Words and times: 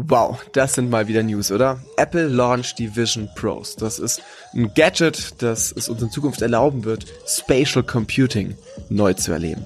Wow, 0.00 0.38
das 0.52 0.74
sind 0.74 0.90
mal 0.90 1.08
wieder 1.08 1.24
News, 1.24 1.50
oder? 1.50 1.80
Apple 1.96 2.28
launcht 2.28 2.78
die 2.78 2.94
Vision 2.94 3.28
Pros. 3.34 3.74
Das 3.74 3.98
ist 3.98 4.22
ein 4.54 4.72
Gadget, 4.72 5.42
das 5.42 5.72
es 5.72 5.88
uns 5.88 6.00
in 6.00 6.12
Zukunft 6.12 6.40
erlauben 6.40 6.84
wird, 6.84 7.04
Spatial 7.26 7.82
Computing 7.82 8.56
neu 8.90 9.14
zu 9.14 9.32
erleben. 9.32 9.64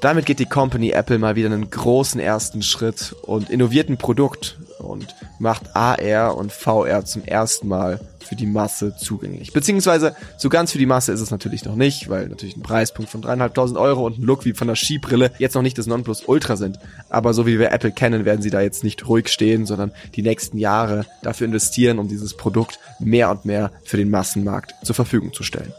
Damit 0.00 0.26
geht 0.26 0.40
die 0.40 0.46
Company 0.46 0.90
Apple 0.90 1.20
mal 1.20 1.36
wieder 1.36 1.46
einen 1.46 1.70
großen 1.70 2.18
ersten 2.18 2.62
Schritt 2.62 3.14
und 3.22 3.50
innoviert 3.50 3.88
ein 3.88 3.98
Produkt 3.98 4.58
und 4.80 5.14
macht 5.42 5.74
AR 5.74 6.36
und 6.36 6.52
VR 6.52 7.04
zum 7.04 7.24
ersten 7.24 7.66
Mal 7.66 8.00
für 8.20 8.36
die 8.36 8.46
Masse 8.46 8.94
zugänglich. 8.96 9.52
Beziehungsweise 9.52 10.14
so 10.38 10.48
ganz 10.48 10.70
für 10.70 10.78
die 10.78 10.86
Masse 10.86 11.12
ist 11.12 11.20
es 11.20 11.32
natürlich 11.32 11.64
noch 11.64 11.74
nicht, 11.74 12.08
weil 12.08 12.28
natürlich 12.28 12.56
ein 12.56 12.62
Preispunkt 12.62 13.10
von 13.10 13.22
dreieinhalbtausend 13.22 13.76
Euro 13.76 14.06
und 14.06 14.18
ein 14.18 14.22
Look 14.22 14.44
wie 14.44 14.52
von 14.52 14.68
der 14.68 14.76
Skibrille 14.76 15.32
jetzt 15.38 15.54
noch 15.54 15.62
nicht 15.62 15.76
das 15.76 15.88
Nonplusultra 15.88 16.56
sind. 16.56 16.78
Aber 17.10 17.34
so 17.34 17.44
wie 17.44 17.58
wir 17.58 17.72
Apple 17.72 17.90
kennen, 17.90 18.24
werden 18.24 18.40
sie 18.40 18.50
da 18.50 18.60
jetzt 18.60 18.84
nicht 18.84 19.08
ruhig 19.08 19.28
stehen, 19.28 19.66
sondern 19.66 19.90
die 20.14 20.22
nächsten 20.22 20.58
Jahre 20.58 21.06
dafür 21.22 21.48
investieren, 21.48 21.98
um 21.98 22.06
dieses 22.06 22.36
Produkt 22.36 22.78
mehr 23.00 23.28
und 23.30 23.44
mehr 23.44 23.72
für 23.84 23.96
den 23.96 24.10
Massenmarkt 24.10 24.74
zur 24.84 24.94
Verfügung 24.94 25.32
zu 25.32 25.42
stellen. 25.42 25.72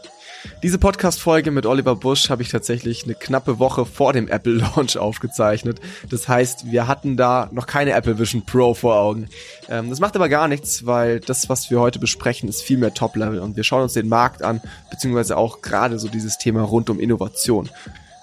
Diese 0.62 0.78
Podcast-Folge 0.78 1.50
mit 1.50 1.66
Oliver 1.66 1.96
Busch 1.96 2.30
habe 2.30 2.42
ich 2.42 2.48
tatsächlich 2.48 3.04
eine 3.04 3.14
knappe 3.14 3.58
Woche 3.58 3.86
vor 3.86 4.12
dem 4.12 4.28
Apple-Launch 4.28 4.96
aufgezeichnet. 4.98 5.80
Das 6.10 6.28
heißt, 6.28 6.70
wir 6.70 6.86
hatten 6.86 7.16
da 7.16 7.48
noch 7.52 7.66
keine 7.66 7.92
Apple 7.92 8.18
Vision 8.18 8.44
Pro 8.44 8.74
vor 8.74 8.96
Augen. 8.96 9.28
Ähm, 9.68 9.90
das 9.90 10.00
macht 10.00 10.16
aber 10.16 10.28
gar 10.28 10.48
nichts, 10.48 10.86
weil 10.86 11.20
das, 11.20 11.48
was 11.48 11.70
wir 11.70 11.80
heute 11.80 11.98
besprechen, 11.98 12.48
ist 12.48 12.62
viel 12.62 12.78
mehr 12.78 12.94
Top-Level 12.94 13.40
und 13.40 13.56
wir 13.56 13.64
schauen 13.64 13.82
uns 13.82 13.92
den 13.94 14.08
Markt 14.08 14.42
an, 14.42 14.60
beziehungsweise 14.90 15.36
auch 15.36 15.62
gerade 15.62 15.98
so 15.98 16.08
dieses 16.08 16.38
Thema 16.38 16.62
rund 16.62 16.90
um 16.90 17.00
Innovation. 17.00 17.70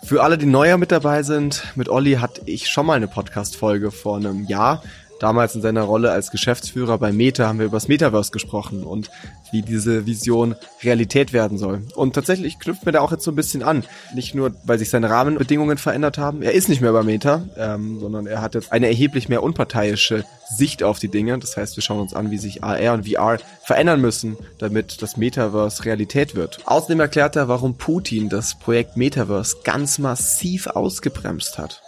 Für 0.04 0.24
alle, 0.24 0.38
die 0.38 0.48
neuer 0.48 0.78
mit 0.78 0.92
dabei 0.92 1.22
sind, 1.22 1.64
mit 1.76 1.88
Olli 1.88 2.14
hatte 2.14 2.42
ich 2.46 2.70
schon 2.70 2.88
mal 2.88 2.96
eine 2.96 3.08
Podcast-Folge 3.08 3.92
vor 3.92 4.18
einem 4.18 4.46
Jahr. 4.46 4.82
Damals 5.22 5.54
in 5.54 5.62
seiner 5.62 5.84
Rolle 5.84 6.12
als 6.12 6.32
Geschäftsführer 6.32 6.98
bei 6.98 7.12
Meta 7.12 7.48
haben 7.48 7.60
wir 7.60 7.68
über 7.68 7.78
das 7.78 7.88
Metaverse 7.88 8.32
gesprochen 8.32 8.84
und 8.84 9.12
wie 9.52 9.62
diese 9.62 10.08
Vision 10.08 10.56
Realität 10.82 11.32
werden 11.32 11.60
soll. 11.60 11.84
Und 11.94 12.14
tatsächlich 12.14 12.58
knüpft 12.58 12.88
mir 12.88 12.92
da 12.92 13.02
auch 13.02 13.12
jetzt 13.12 13.24
so 13.24 13.32
ein 13.32 13.36
bisschen 13.36 13.62
an. 13.62 13.84
Nicht 14.16 14.34
nur, 14.34 14.56
weil 14.64 14.80
sich 14.80 14.90
seine 14.90 15.12
Rahmenbedingungen 15.12 15.78
verändert 15.78 16.18
haben. 16.18 16.42
Er 16.42 16.54
ist 16.54 16.70
nicht 16.70 16.82
mehr 16.82 16.92
bei 16.92 17.04
Meta, 17.04 17.44
ähm, 17.56 18.00
sondern 18.00 18.26
er 18.26 18.42
hat 18.42 18.56
jetzt 18.56 18.72
eine 18.72 18.88
erheblich 18.88 19.30
mehr 19.30 19.44
unparteiische 19.44 20.26
Sicht 20.50 20.82
auf 20.82 20.98
die 20.98 21.10
Dinge. 21.10 21.38
Das 21.38 21.56
heißt, 21.56 21.78
wir 21.78 21.84
schauen 21.84 22.00
uns 22.00 22.16
an, 22.16 22.32
wie 22.32 22.40
sich 22.40 22.64
AR 22.64 22.96
und 22.96 23.08
VR 23.08 23.38
verändern 23.64 24.02
müssen, 24.02 24.38
damit 24.58 25.04
das 25.04 25.18
Metaverse 25.18 25.86
Realität 25.86 26.34
wird. 26.34 26.66
Außerdem 26.66 27.00
erklärt 27.00 27.36
er, 27.36 27.48
warum 27.48 27.76
Putin 27.76 28.28
das 28.30 28.58
Projekt 28.58 28.98
Metaverse 28.98 29.58
ganz 29.64 30.00
massiv 30.00 30.66
ausgebremst 30.66 31.60
hat. 31.60 31.84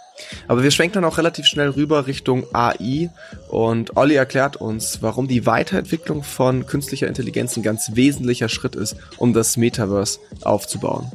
Aber 0.48 0.62
wir 0.62 0.70
schwenken 0.70 0.94
dann 0.94 1.04
auch 1.04 1.18
relativ 1.18 1.46
schnell 1.46 1.70
rüber 1.70 2.06
Richtung 2.06 2.46
AI 2.52 3.10
und 3.48 3.96
Olli 3.96 4.14
erklärt 4.14 4.56
uns, 4.56 5.02
warum 5.02 5.28
die 5.28 5.46
Weiterentwicklung 5.46 6.22
von 6.22 6.66
künstlicher 6.66 7.08
Intelligenz 7.08 7.56
ein 7.56 7.62
ganz 7.62 7.92
wesentlicher 7.94 8.48
Schritt 8.48 8.76
ist, 8.76 8.96
um 9.18 9.32
das 9.32 9.56
Metaverse 9.56 10.20
aufzubauen. 10.42 11.10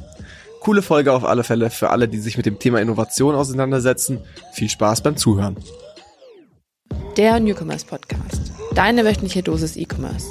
Coole 0.60 0.82
Folge 0.82 1.14
auf 1.14 1.24
alle 1.24 1.44
Fälle 1.44 1.70
für 1.70 1.90
alle, 1.90 2.08
die 2.10 2.20
sich 2.20 2.36
mit 2.36 2.46
dem 2.46 2.60
Thema 2.60 2.82
Innovation 2.82 3.34
auseinandersetzen. 3.34 4.20
Viel 4.54 4.70
Spaß 4.70 5.02
beim 5.02 5.16
Zuhören. 5.16 5.56
Der 7.16 7.40
Newcomers 7.40 7.86
Podcast. 7.86 8.52
Deine 8.76 9.06
wöchentliche 9.06 9.42
Dosis 9.42 9.78
E-Commerce. 9.78 10.28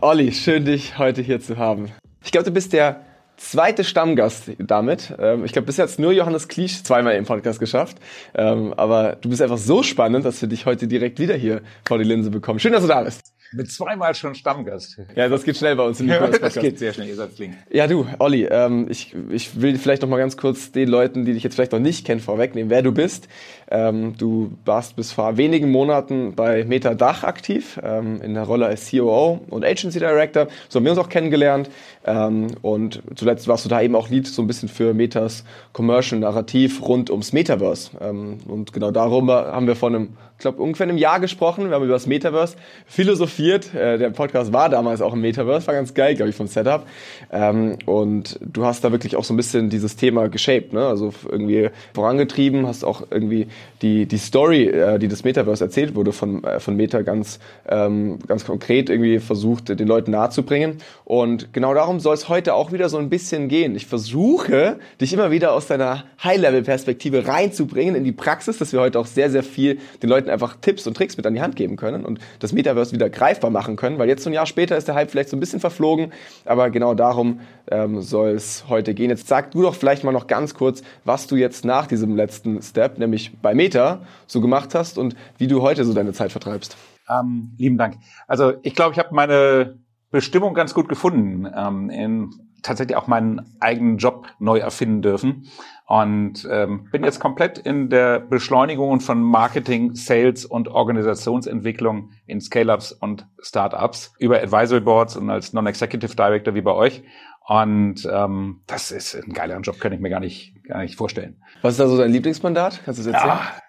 Olli, 0.00 0.32
schön 0.32 0.64
dich 0.64 0.98
heute 0.98 1.22
hier 1.22 1.40
zu 1.40 1.56
haben. 1.56 1.90
Ich 2.24 2.32
glaube, 2.32 2.44
du 2.44 2.50
bist 2.50 2.72
der 2.72 3.04
zweite 3.36 3.84
Stammgast 3.84 4.52
damit. 4.58 5.14
Ähm, 5.18 5.44
ich 5.44 5.52
glaube, 5.52 5.66
bisher 5.66 5.86
hat 5.86 5.98
nur 5.98 6.12
Johannes 6.12 6.48
Kliesch 6.48 6.82
zweimal 6.82 7.14
im 7.14 7.24
Podcast 7.24 7.60
geschafft. 7.60 7.98
Ähm, 8.34 8.72
aber 8.74 9.16
du 9.20 9.28
bist 9.28 9.42
einfach 9.42 9.58
so 9.58 9.82
spannend, 9.82 10.24
dass 10.24 10.40
wir 10.40 10.48
dich 10.48 10.66
heute 10.66 10.86
direkt 10.86 11.18
wieder 11.18 11.34
hier 11.34 11.62
vor 11.86 11.98
die 11.98 12.04
Linse 12.04 12.30
bekommen. 12.30 12.58
Schön, 12.58 12.72
dass 12.72 12.82
du 12.82 12.88
da 12.88 13.02
bist. 13.02 13.32
Mit 13.54 13.70
zweimal 13.70 14.14
schon 14.14 14.34
Stammgast. 14.34 14.98
Ja, 15.14 15.28
das 15.28 15.44
geht 15.44 15.58
schnell 15.58 15.76
bei 15.76 15.84
uns 15.84 16.00
im 16.00 16.08
ja, 16.08 16.26
Das 16.40 16.54
geht 16.54 16.78
sehr 16.78 16.94
schnell, 16.94 17.08
ihr 17.08 17.16
seid 17.16 17.32
flink. 17.32 17.54
Ja, 17.70 17.86
du, 17.86 18.06
Olli, 18.18 18.44
ähm, 18.44 18.86
ich, 18.88 19.14
ich 19.30 19.60
will 19.60 19.76
vielleicht 19.76 20.00
noch 20.00 20.08
mal 20.08 20.16
ganz 20.16 20.38
kurz 20.38 20.72
den 20.72 20.88
Leuten, 20.88 21.26
die 21.26 21.34
dich 21.34 21.42
jetzt 21.42 21.54
vielleicht 21.54 21.72
noch 21.72 21.78
nicht 21.78 22.06
kennen, 22.06 22.20
vorwegnehmen, 22.20 22.70
wer 22.70 22.80
du 22.80 22.92
bist. 22.92 23.28
Ähm, 23.70 24.16
du 24.16 24.52
warst 24.64 24.96
bis 24.96 25.12
vor 25.12 25.36
wenigen 25.36 25.70
Monaten 25.70 26.34
bei 26.34 26.64
Meta 26.64 26.94
Dach 26.94 27.24
aktiv, 27.24 27.78
ähm, 27.82 28.22
in 28.22 28.32
der 28.34 28.44
Rolle 28.44 28.66
als 28.66 28.90
COO 28.90 29.40
und 29.50 29.64
Agency 29.64 29.98
Director. 29.98 30.48
So 30.70 30.78
haben 30.78 30.84
wir 30.84 30.92
uns 30.92 31.00
auch 31.00 31.10
kennengelernt. 31.10 31.68
Ähm, 32.04 32.48
und 32.62 33.02
zuletzt 33.14 33.48
warst 33.48 33.64
du 33.64 33.68
da 33.68 33.80
eben 33.80 33.94
auch 33.94 34.08
Lead 34.08 34.26
so 34.26 34.42
ein 34.42 34.46
bisschen 34.46 34.68
für 34.68 34.94
Metas 34.94 35.44
Commercial 35.72 36.20
Narrativ 36.20 36.82
rund 36.82 37.10
ums 37.10 37.32
Metaverse. 37.32 37.90
Ähm, 38.00 38.38
und 38.48 38.72
genau 38.72 38.90
darüber 38.90 39.52
haben 39.52 39.66
wir 39.66 39.76
vor 39.76 39.88
einem 39.88 40.16
glaube, 40.42 40.62
ungefähr 40.62 40.86
einem 40.86 40.98
Jahr 40.98 41.20
gesprochen. 41.20 41.68
Wir 41.68 41.76
haben 41.76 41.84
über 41.84 41.94
das 41.94 42.06
Metaverse 42.06 42.56
philosophiert. 42.86 43.74
Äh, 43.74 43.96
der 43.96 44.10
Podcast 44.10 44.52
war 44.52 44.68
damals 44.68 45.00
auch 45.00 45.14
im 45.14 45.22
Metaverse, 45.22 45.66
war 45.66 45.74
ganz 45.74 45.94
geil, 45.94 46.14
glaube 46.14 46.30
ich, 46.30 46.36
vom 46.36 46.46
Setup. 46.46 46.86
Ähm, 47.32 47.78
und 47.86 48.38
du 48.42 48.66
hast 48.66 48.84
da 48.84 48.92
wirklich 48.92 49.16
auch 49.16 49.24
so 49.24 49.32
ein 49.32 49.36
bisschen 49.36 49.70
dieses 49.70 49.96
Thema 49.96 50.28
geshaped, 50.28 50.72
ne? 50.72 50.86
Also 50.86 51.14
irgendwie 51.28 51.70
vorangetrieben, 51.94 52.66
hast 52.66 52.84
auch 52.84 53.06
irgendwie 53.10 53.46
die, 53.80 54.06
die 54.06 54.18
Story, 54.18 54.66
äh, 54.66 54.98
die 54.98 55.08
das 55.08 55.24
Metaverse 55.24 55.64
erzählt 55.64 55.94
wurde 55.94 56.12
von, 56.12 56.44
äh, 56.44 56.60
von 56.60 56.76
Meta 56.76 57.02
ganz, 57.02 57.38
ähm, 57.68 58.18
ganz 58.26 58.44
konkret 58.44 58.90
irgendwie 58.90 59.20
versucht, 59.20 59.68
den 59.68 59.88
Leuten 59.88 60.10
nahezubringen. 60.10 60.78
Und 61.04 61.52
genau 61.52 61.72
darum 61.72 61.91
soll 62.00 62.14
es 62.14 62.28
heute 62.28 62.54
auch 62.54 62.72
wieder 62.72 62.88
so 62.88 62.98
ein 62.98 63.08
bisschen 63.08 63.48
gehen. 63.48 63.74
Ich 63.74 63.86
versuche, 63.86 64.78
dich 65.00 65.12
immer 65.12 65.30
wieder 65.30 65.52
aus 65.52 65.66
deiner 65.66 66.04
High-Level-Perspektive 66.22 67.26
reinzubringen 67.26 67.94
in 67.94 68.04
die 68.04 68.12
Praxis, 68.12 68.58
dass 68.58 68.72
wir 68.72 68.80
heute 68.80 68.98
auch 68.98 69.06
sehr, 69.06 69.30
sehr 69.30 69.42
viel 69.42 69.78
den 70.02 70.10
Leuten 70.10 70.30
einfach 70.30 70.56
Tipps 70.60 70.86
und 70.86 70.96
Tricks 70.96 71.16
mit 71.16 71.26
an 71.26 71.34
die 71.34 71.42
Hand 71.42 71.56
geben 71.56 71.76
können 71.76 72.04
und 72.04 72.20
das 72.40 72.52
Metaverse 72.52 72.92
wieder 72.92 73.10
greifbar 73.10 73.50
machen 73.50 73.76
können, 73.76 73.98
weil 73.98 74.08
jetzt 74.08 74.22
so 74.22 74.30
ein 74.30 74.32
Jahr 74.32 74.46
später 74.46 74.76
ist 74.76 74.88
der 74.88 74.94
Hype 74.94 75.10
vielleicht 75.10 75.28
so 75.28 75.36
ein 75.36 75.40
bisschen 75.40 75.60
verflogen, 75.60 76.12
aber 76.44 76.70
genau 76.70 76.94
darum 76.94 77.40
ähm, 77.70 78.00
soll 78.00 78.30
es 78.30 78.64
heute 78.68 78.94
gehen. 78.94 79.10
Jetzt 79.10 79.28
sag 79.28 79.50
du 79.52 79.62
doch 79.62 79.74
vielleicht 79.74 80.04
mal 80.04 80.12
noch 80.12 80.26
ganz 80.26 80.54
kurz, 80.54 80.82
was 81.04 81.26
du 81.26 81.36
jetzt 81.36 81.64
nach 81.64 81.86
diesem 81.86 82.16
letzten 82.16 82.60
Step, 82.62 82.98
nämlich 82.98 83.32
bei 83.40 83.54
Meta, 83.54 84.02
so 84.26 84.40
gemacht 84.40 84.74
hast 84.74 84.98
und 84.98 85.16
wie 85.38 85.46
du 85.46 85.62
heute 85.62 85.84
so 85.84 85.92
deine 85.94 86.12
Zeit 86.12 86.32
vertreibst. 86.32 86.76
Ähm, 87.08 87.52
lieben 87.58 87.78
Dank. 87.78 87.96
Also 88.26 88.54
ich 88.62 88.74
glaube, 88.74 88.92
ich 88.92 88.98
habe 88.98 89.14
meine 89.14 89.78
Bestimmung 90.12 90.54
ganz 90.54 90.74
gut 90.74 90.88
gefunden, 90.88 91.50
ähm, 91.52 91.90
in 91.90 92.30
tatsächlich 92.62 92.96
auch 92.96 93.08
meinen 93.08 93.56
eigenen 93.58 93.96
Job 93.96 94.28
neu 94.38 94.58
erfinden 94.58 95.02
dürfen. 95.02 95.48
Und 95.86 96.48
ähm, 96.50 96.88
bin 96.92 97.02
jetzt 97.02 97.18
komplett 97.18 97.58
in 97.58 97.90
der 97.90 98.20
Beschleunigung 98.20 99.00
von 99.00 99.20
Marketing, 99.20 99.94
Sales 99.94 100.46
und 100.46 100.68
Organisationsentwicklung 100.68 102.10
in 102.26 102.40
Scale-Ups 102.40 102.92
und 102.92 103.26
Startups 103.40 104.14
über 104.18 104.40
Advisory 104.40 104.80
Boards 104.80 105.16
und 105.16 105.28
als 105.28 105.52
Non-Executive 105.52 106.14
Director 106.14 106.54
wie 106.54 106.62
bei 106.62 106.72
euch. 106.72 107.02
Und 107.46 108.08
ähm, 108.10 108.62
das 108.66 108.92
ist 108.92 109.16
ein 109.16 109.32
geiler 109.32 109.58
Job, 109.60 109.80
kann 109.80 109.92
ich 109.92 110.00
mir 110.00 110.10
gar 110.10 110.20
nicht, 110.20 110.54
gar 110.68 110.82
nicht 110.82 110.94
vorstellen. 110.94 111.42
Was 111.62 111.72
ist 111.72 111.80
da 111.80 111.88
so 111.88 111.98
dein 111.98 112.12
Lieblingsmandat? 112.12 112.82
Kannst 112.84 113.00
du 113.00 113.04
das 113.04 113.14
erzählen? 113.14 113.38
Ja, 113.38 113.61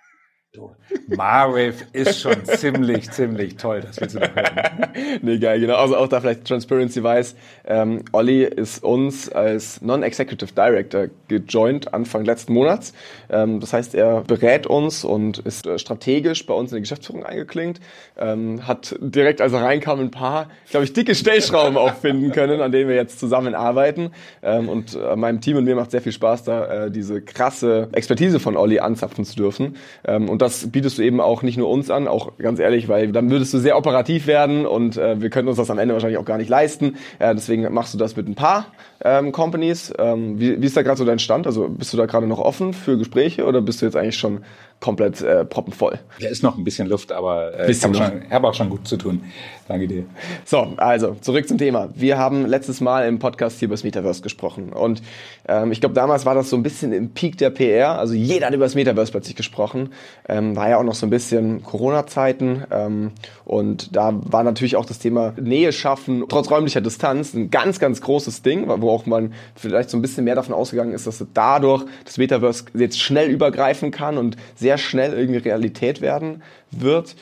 Du, 0.55 0.69
Marwave 1.07 1.73
ist 1.93 2.19
schon 2.19 2.45
ziemlich, 2.45 3.09
ziemlich 3.09 3.55
toll, 3.55 3.81
das 3.81 3.99
willst 3.99 4.13
du 4.13 4.19
doch 4.19 4.35
hören. 4.35 4.87
nee, 5.23 5.39
geil, 5.39 5.59
genau. 5.59 5.77
Also 5.77 5.97
auch 5.97 6.07
da 6.07 6.21
vielleicht 6.21 6.45
Transparency 6.45 7.01
weiß. 7.01 7.35
Ähm, 7.65 8.03
Olli 8.11 8.43
ist 8.43 8.83
uns 8.83 9.31
als 9.31 9.81
Non-Executive 9.81 10.53
Director 10.53 11.07
gejoint 11.27 11.91
Anfang 11.95 12.23
letzten 12.23 12.53
Monats. 12.53 12.93
Ähm, 13.31 13.61
das 13.61 13.73
heißt, 13.73 13.95
er 13.95 14.21
berät 14.21 14.67
uns 14.67 15.03
und 15.03 15.39
ist 15.39 15.65
äh, 15.65 15.79
strategisch 15.79 16.45
bei 16.45 16.53
uns 16.53 16.71
in 16.71 16.75
die 16.75 16.81
Geschäftsführung 16.81 17.25
eingeklinkt. 17.25 17.81
Ähm, 18.15 18.67
hat 18.67 18.95
direkt, 18.99 19.41
als 19.41 19.53
er 19.53 19.63
reinkam, 19.63 20.01
ein 20.01 20.11
paar, 20.11 20.51
glaube 20.69 20.83
ich, 20.83 20.93
dicke 20.93 21.15
Stellschrauben 21.15 21.77
auch 21.77 21.95
finden 21.95 22.31
können, 22.31 22.61
an 22.61 22.71
denen 22.71 22.89
wir 22.89 22.95
jetzt 22.95 23.19
zusammenarbeiten. 23.19 24.11
Ähm, 24.43 24.69
und 24.69 24.93
äh, 24.93 25.15
meinem 25.15 25.41
Team 25.41 25.57
und 25.57 25.63
mir 25.63 25.75
macht 25.75 25.89
sehr 25.89 26.01
viel 26.03 26.11
Spaß, 26.11 26.43
da 26.43 26.85
äh, 26.85 26.91
diese 26.91 27.23
krasse 27.23 27.89
Expertise 27.93 28.39
von 28.39 28.55
Olli 28.55 28.77
anzapfen 28.77 29.25
zu 29.25 29.35
dürfen. 29.35 29.77
Ähm, 30.05 30.29
und 30.29 30.42
das 30.43 30.69
bietest 30.71 30.97
du 30.97 31.01
eben 31.01 31.21
auch 31.21 31.41
nicht 31.41 31.57
nur 31.57 31.69
uns 31.69 31.89
an, 31.89 32.07
auch 32.07 32.37
ganz 32.37 32.59
ehrlich, 32.59 32.87
weil 32.89 33.11
dann 33.11 33.31
würdest 33.31 33.53
du 33.53 33.59
sehr 33.59 33.77
operativ 33.77 34.27
werden 34.27 34.65
und 34.65 34.97
äh, 34.97 35.21
wir 35.21 35.29
können 35.29 35.47
uns 35.47 35.57
das 35.57 35.71
am 35.71 35.79
Ende 35.79 35.93
wahrscheinlich 35.93 36.19
auch 36.19 36.25
gar 36.25 36.37
nicht 36.37 36.49
leisten. 36.49 36.97
Äh, 37.19 37.33
deswegen 37.33 37.73
machst 37.73 37.93
du 37.93 37.97
das 37.97 38.15
mit 38.15 38.27
ein 38.27 38.35
paar 38.35 38.67
ähm, 39.03 39.31
Companies. 39.31 39.93
Ähm, 39.97 40.39
wie, 40.39 40.61
wie 40.61 40.65
ist 40.65 40.77
da 40.77 40.81
gerade 40.81 40.97
so 40.97 41.05
dein 41.05 41.19
Stand? 41.19 41.47
Also 41.47 41.67
bist 41.69 41.93
du 41.93 41.97
da 41.97 42.05
gerade 42.05 42.27
noch 42.27 42.39
offen 42.39 42.73
für 42.73 42.97
Gespräche 42.97 43.45
oder 43.45 43.61
bist 43.61 43.81
du 43.81 43.85
jetzt 43.85 43.95
eigentlich 43.95 44.17
schon 44.17 44.43
komplett 44.79 45.21
äh, 45.21 45.45
proppenvoll? 45.45 45.99
Da 46.19 46.27
ist 46.27 46.43
noch 46.43 46.57
ein 46.57 46.63
bisschen 46.63 46.87
Luft, 46.87 47.11
aber 47.11 47.57
äh, 47.57 47.71
ich 47.71 47.83
habe 47.83 48.21
hab 48.29 48.43
auch 48.43 48.53
schon 48.53 48.69
gut 48.69 48.87
zu 48.87 48.97
tun. 48.97 49.21
Danke 49.67 49.87
dir. 49.87 50.03
So, 50.43 50.73
also 50.75 51.15
zurück 51.21 51.47
zum 51.47 51.57
Thema. 51.57 51.89
Wir 51.95 52.17
haben 52.17 52.45
letztes 52.45 52.81
Mal 52.81 53.07
im 53.07 53.19
Podcast 53.19 53.59
hier 53.59 53.67
über 53.67 53.75
das 53.75 53.85
Metaverse 53.85 54.21
gesprochen 54.21 54.73
und 54.73 55.01
ähm, 55.47 55.71
ich 55.71 55.79
glaube, 55.79 55.95
damals 55.95 56.25
war 56.25 56.35
das 56.35 56.49
so 56.49 56.57
ein 56.57 56.63
bisschen 56.63 56.91
im 56.91 57.11
Peak 57.11 57.37
der 57.37 57.49
PR. 57.49 57.97
Also 57.97 58.13
jeder 58.13 58.47
hat 58.47 58.53
über 58.53 58.65
das 58.65 58.75
Metaverse 58.75 59.11
plötzlich 59.11 59.35
gesprochen. 59.37 59.93
Ähm, 60.27 60.55
war 60.57 60.69
ja 60.69 60.77
auch 60.77 60.83
noch 60.83 60.95
so 60.95 61.05
ein 61.05 61.09
bisschen 61.09 61.63
Corona-Zeiten 61.63 62.65
ähm, 62.71 63.11
und 63.45 63.95
da 63.95 64.11
war 64.13 64.43
natürlich 64.43 64.75
auch 64.75 64.85
das 64.85 64.99
Thema 64.99 65.33
Nähe 65.39 65.71
schaffen 65.71 66.23
trotz 66.29 66.49
räumlicher 66.49 66.81
Distanz 66.81 67.33
ein 67.33 67.49
ganz, 67.49 67.79
ganz 67.79 68.01
großes 68.01 68.41
Ding, 68.41 68.67
wo 68.67 68.89
auch 68.89 69.05
man 69.05 69.33
vielleicht 69.55 69.89
so 69.89 69.97
ein 69.97 70.01
bisschen 70.01 70.23
mehr 70.23 70.35
davon 70.35 70.53
ausgegangen 70.53 70.93
ist, 70.93 71.07
dass 71.07 71.23
dadurch 71.33 71.85
das 72.05 72.17
Metaverse 72.17 72.65
jetzt 72.73 72.99
schnell 72.99 73.29
übergreifen 73.29 73.91
kann 73.91 74.17
und 74.17 74.35
sehr 74.55 74.72
sehr 74.73 74.77
schnell 74.79 75.13
irgendwie 75.13 75.37
Realität 75.39 76.01
werden 76.01 76.41
wird 76.71 77.15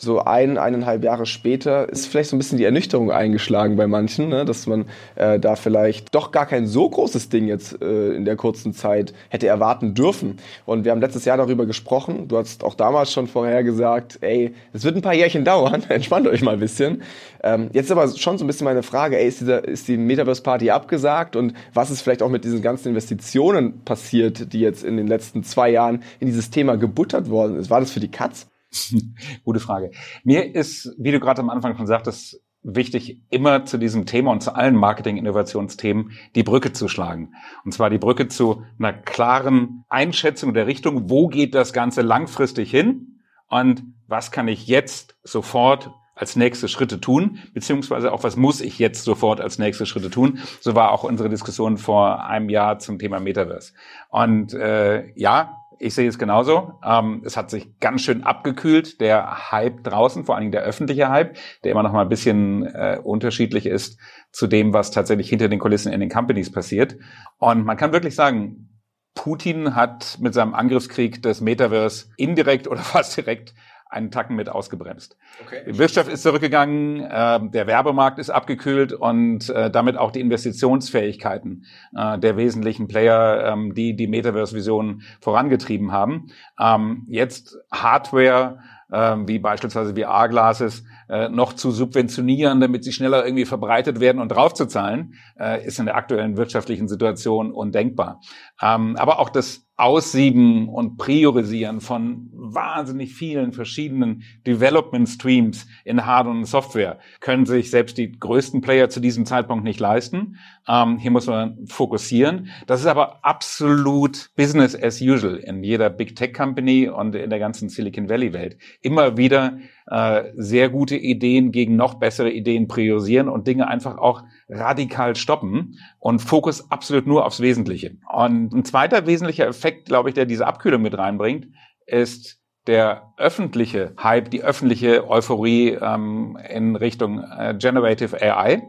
so 0.00 0.20
ein, 0.20 0.58
eineinhalb 0.58 1.02
Jahre 1.02 1.26
später 1.26 1.88
ist 1.88 2.06
vielleicht 2.06 2.30
so 2.30 2.36
ein 2.36 2.38
bisschen 2.38 2.56
die 2.56 2.64
Ernüchterung 2.64 3.10
eingeschlagen 3.10 3.76
bei 3.76 3.88
manchen, 3.88 4.28
ne? 4.28 4.44
dass 4.44 4.68
man 4.68 4.86
äh, 5.16 5.40
da 5.40 5.56
vielleicht 5.56 6.14
doch 6.14 6.30
gar 6.30 6.46
kein 6.46 6.68
so 6.68 6.88
großes 6.88 7.30
Ding 7.30 7.48
jetzt 7.48 7.82
äh, 7.82 8.12
in 8.12 8.24
der 8.24 8.36
kurzen 8.36 8.72
Zeit 8.72 9.12
hätte 9.28 9.48
erwarten 9.48 9.94
dürfen. 9.94 10.38
Und 10.66 10.84
wir 10.84 10.92
haben 10.92 11.00
letztes 11.00 11.24
Jahr 11.24 11.36
darüber 11.36 11.66
gesprochen. 11.66 12.28
Du 12.28 12.38
hast 12.38 12.62
auch 12.62 12.74
damals 12.74 13.12
schon 13.12 13.26
vorher 13.26 13.64
gesagt, 13.64 14.18
ey, 14.20 14.54
es 14.72 14.84
wird 14.84 14.94
ein 14.94 15.02
paar 15.02 15.14
Jährchen 15.14 15.44
dauern, 15.48 15.82
entspannt 15.88 16.28
euch 16.28 16.42
mal 16.42 16.54
ein 16.54 16.60
bisschen. 16.60 17.02
Ähm, 17.42 17.70
jetzt 17.72 17.90
aber 17.90 18.06
schon 18.08 18.38
so 18.38 18.44
ein 18.44 18.46
bisschen 18.46 18.66
meine 18.66 18.84
Frage, 18.84 19.18
ey, 19.18 19.26
ist, 19.26 19.40
dieser, 19.40 19.66
ist 19.66 19.88
die 19.88 19.96
Metaverse-Party 19.96 20.70
abgesagt 20.70 21.34
und 21.34 21.54
was 21.74 21.90
ist 21.90 22.02
vielleicht 22.02 22.22
auch 22.22 22.30
mit 22.30 22.44
diesen 22.44 22.62
ganzen 22.62 22.88
Investitionen 22.88 23.84
passiert, 23.84 24.52
die 24.52 24.60
jetzt 24.60 24.84
in 24.84 24.96
den 24.96 25.08
letzten 25.08 25.42
zwei 25.42 25.70
Jahren 25.70 26.04
in 26.20 26.28
dieses 26.28 26.50
Thema 26.50 26.76
gebuttert 26.76 27.30
worden 27.30 27.56
ist? 27.56 27.68
War 27.68 27.80
das 27.80 27.90
für 27.90 28.00
die 28.00 28.10
Katz? 28.10 28.46
Gute 29.44 29.60
Frage. 29.60 29.90
Mir 30.24 30.54
ist, 30.54 30.94
wie 30.98 31.12
du 31.12 31.20
gerade 31.20 31.40
am 31.40 31.50
Anfang 31.50 31.76
schon 31.76 31.86
sagtest, 31.86 32.40
wichtig, 32.62 33.22
immer 33.30 33.64
zu 33.64 33.78
diesem 33.78 34.06
Thema 34.06 34.32
und 34.32 34.42
zu 34.42 34.54
allen 34.54 34.74
Marketing-Innovationsthemen 34.74 36.12
die 36.34 36.42
Brücke 36.42 36.72
zu 36.72 36.88
schlagen. 36.88 37.34
Und 37.64 37.72
zwar 37.72 37.90
die 37.90 37.98
Brücke 37.98 38.28
zu 38.28 38.64
einer 38.78 38.92
klaren 38.92 39.84
Einschätzung 39.88 40.54
der 40.54 40.66
Richtung, 40.66 41.08
wo 41.08 41.28
geht 41.28 41.54
das 41.54 41.72
Ganze 41.72 42.02
langfristig 42.02 42.70
hin 42.70 43.20
und 43.48 43.84
was 44.06 44.30
kann 44.30 44.48
ich 44.48 44.66
jetzt 44.66 45.16
sofort 45.22 45.90
als 46.14 46.34
nächste 46.34 46.66
Schritte 46.66 47.00
tun, 47.00 47.38
beziehungsweise 47.54 48.12
auch 48.12 48.24
was 48.24 48.36
muss 48.36 48.60
ich 48.60 48.78
jetzt 48.80 49.04
sofort 49.04 49.40
als 49.40 49.58
nächste 49.58 49.86
Schritte 49.86 50.10
tun. 50.10 50.40
So 50.60 50.74
war 50.74 50.90
auch 50.90 51.04
unsere 51.04 51.28
Diskussion 51.28 51.78
vor 51.78 52.24
einem 52.24 52.48
Jahr 52.48 52.80
zum 52.80 52.98
Thema 52.98 53.20
Metaverse. 53.20 53.72
Und 54.08 54.52
äh, 54.52 55.12
ja, 55.14 55.57
ich 55.78 55.94
sehe 55.94 56.08
es 56.08 56.18
genauso. 56.18 56.78
Ähm, 56.84 57.22
es 57.24 57.36
hat 57.36 57.50
sich 57.50 57.78
ganz 57.78 58.02
schön 58.02 58.24
abgekühlt, 58.24 59.00
der 59.00 59.50
Hype 59.52 59.84
draußen, 59.84 60.24
vor 60.24 60.34
allen 60.34 60.42
Dingen 60.42 60.52
der 60.52 60.62
öffentliche 60.62 61.08
Hype, 61.08 61.36
der 61.64 61.72
immer 61.72 61.82
noch 61.82 61.92
mal 61.92 62.02
ein 62.02 62.08
bisschen 62.08 62.64
äh, 62.66 63.00
unterschiedlich 63.02 63.66
ist 63.66 63.98
zu 64.32 64.46
dem, 64.46 64.72
was 64.72 64.90
tatsächlich 64.90 65.28
hinter 65.28 65.48
den 65.48 65.58
Kulissen 65.58 65.92
in 65.92 66.00
den 66.00 66.10
Companies 66.10 66.52
passiert. 66.52 66.96
Und 67.38 67.64
man 67.64 67.76
kann 67.76 67.92
wirklich 67.92 68.14
sagen, 68.14 68.68
Putin 69.14 69.74
hat 69.74 70.18
mit 70.20 70.34
seinem 70.34 70.54
Angriffskrieg 70.54 71.22
des 71.22 71.40
Metaverse 71.40 72.06
indirekt 72.16 72.68
oder 72.68 72.80
fast 72.82 73.16
direkt 73.16 73.54
einen 73.88 74.10
Tacken 74.10 74.36
mit 74.36 74.48
ausgebremst. 74.48 75.16
Okay. 75.44 75.62
Die 75.66 75.78
Wirtschaft 75.78 76.10
ist 76.10 76.22
zurückgegangen, 76.22 77.00
äh, 77.00 77.40
der 77.50 77.66
Werbemarkt 77.66 78.18
ist 78.18 78.30
abgekühlt 78.30 78.92
und 78.92 79.48
äh, 79.50 79.70
damit 79.70 79.96
auch 79.96 80.10
die 80.10 80.20
Investitionsfähigkeiten 80.20 81.64
äh, 81.96 82.18
der 82.18 82.36
wesentlichen 82.36 82.88
Player, 82.88 83.52
ähm, 83.52 83.74
die 83.74 83.96
die 83.96 84.06
Metaverse-Vision 84.06 85.02
vorangetrieben 85.20 85.92
haben. 85.92 86.28
Ähm, 86.60 87.06
jetzt 87.08 87.58
Hardware, 87.72 88.60
ähm, 88.92 89.28
wie 89.28 89.38
beispielsweise 89.38 89.94
VR-Glasses, 89.94 90.84
äh, 91.08 91.28
noch 91.28 91.52
zu 91.54 91.70
subventionieren, 91.70 92.60
damit 92.60 92.84
sie 92.84 92.92
schneller 92.92 93.24
irgendwie 93.24 93.44
verbreitet 93.44 94.00
werden 94.00 94.20
und 94.20 94.28
draufzuzahlen, 94.28 95.14
äh, 95.38 95.64
ist 95.64 95.78
in 95.78 95.86
der 95.86 95.96
aktuellen 95.96 96.36
wirtschaftlichen 96.36 96.88
Situation 96.88 97.52
undenkbar. 97.52 98.20
Ähm, 98.60 98.96
aber 98.96 99.18
auch 99.18 99.30
das 99.30 99.68
Aussieben 99.78 100.68
und 100.68 100.96
Priorisieren 100.96 101.80
von 101.80 102.28
wahnsinnig 102.32 103.14
vielen 103.14 103.52
verschiedenen 103.52 104.24
Development 104.44 105.08
Streams 105.08 105.68
in 105.84 106.04
Hardware 106.04 106.36
und 106.36 106.46
Software 106.46 106.98
können 107.20 107.46
sich 107.46 107.70
selbst 107.70 107.96
die 107.96 108.10
größten 108.10 108.60
Player 108.60 108.88
zu 108.88 108.98
diesem 108.98 109.24
Zeitpunkt 109.24 109.62
nicht 109.62 109.78
leisten. 109.78 110.36
Ähm, 110.66 110.98
hier 110.98 111.12
muss 111.12 111.28
man 111.28 111.64
fokussieren. 111.68 112.48
Das 112.66 112.80
ist 112.80 112.86
aber 112.86 113.24
absolut 113.24 114.30
Business 114.34 114.74
as 114.74 115.00
usual 115.00 115.36
in 115.36 115.62
jeder 115.62 115.90
Big 115.90 116.16
Tech 116.16 116.34
Company 116.34 116.88
und 116.88 117.14
in 117.14 117.30
der 117.30 117.38
ganzen 117.38 117.68
Silicon 117.68 118.08
Valley 118.08 118.32
Welt. 118.32 118.58
Immer 118.82 119.16
wieder 119.16 119.58
äh, 119.90 120.32
sehr 120.36 120.68
gute 120.68 120.96
Ideen 120.96 121.52
gegen 121.52 121.76
noch 121.76 121.94
bessere 121.94 122.30
Ideen 122.30 122.68
priorisieren 122.68 123.28
und 123.28 123.46
Dinge 123.46 123.68
einfach 123.68 123.98
auch 123.98 124.22
radikal 124.48 125.16
stoppen 125.16 125.78
und 125.98 126.20
Fokus 126.20 126.70
absolut 126.70 127.06
nur 127.06 127.24
aufs 127.24 127.40
Wesentliche. 127.40 127.96
Und 128.12 128.52
ein 128.52 128.64
zweiter 128.64 129.06
wesentlicher 129.06 129.46
Effekt, 129.46 129.86
glaube 129.86 130.10
ich, 130.10 130.14
der 130.14 130.26
diese 130.26 130.46
Abkühlung 130.46 130.82
mit 130.82 130.96
reinbringt, 130.96 131.48
ist 131.86 132.38
der 132.66 133.14
öffentliche 133.16 133.94
Hype, 134.00 134.30
die 134.30 134.42
öffentliche 134.42 135.08
Euphorie 135.08 135.78
ähm, 135.80 136.38
in 136.50 136.76
Richtung 136.76 137.20
äh, 137.20 137.54
Generative 137.58 138.20
AI. 138.20 138.62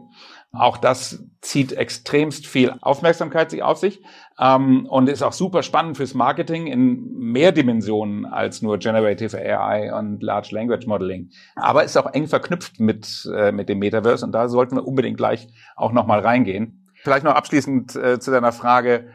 Auch 0.52 0.78
das 0.78 1.24
zieht 1.42 1.72
extremst 1.72 2.46
viel 2.46 2.74
Aufmerksamkeit 2.80 3.60
auf 3.62 3.78
sich 3.78 4.02
ähm, 4.38 4.84
und 4.86 5.08
ist 5.08 5.22
auch 5.22 5.32
super 5.32 5.62
spannend 5.62 5.96
fürs 5.96 6.12
Marketing 6.14 6.66
in 6.66 7.12
mehr 7.18 7.52
Dimensionen 7.52 8.26
als 8.26 8.60
nur 8.60 8.78
Generative 8.78 9.38
AI 9.38 9.94
und 9.96 10.22
Large 10.22 10.48
Language 10.50 10.86
Modeling. 10.86 11.30
Aber 11.54 11.84
ist 11.84 11.96
auch 11.96 12.12
eng 12.12 12.26
verknüpft 12.26 12.80
mit, 12.80 13.30
äh, 13.32 13.52
mit 13.52 13.68
dem 13.68 13.78
Metaverse 13.78 14.26
und 14.26 14.32
da 14.32 14.48
sollten 14.48 14.74
wir 14.74 14.86
unbedingt 14.86 15.16
gleich 15.16 15.46
auch 15.76 15.92
nochmal 15.92 16.18
reingehen. 16.18 16.88
Vielleicht 16.94 17.24
noch 17.24 17.34
abschließend 17.34 17.94
äh, 17.94 18.18
zu 18.18 18.32
deiner 18.32 18.52
Frage, 18.52 19.06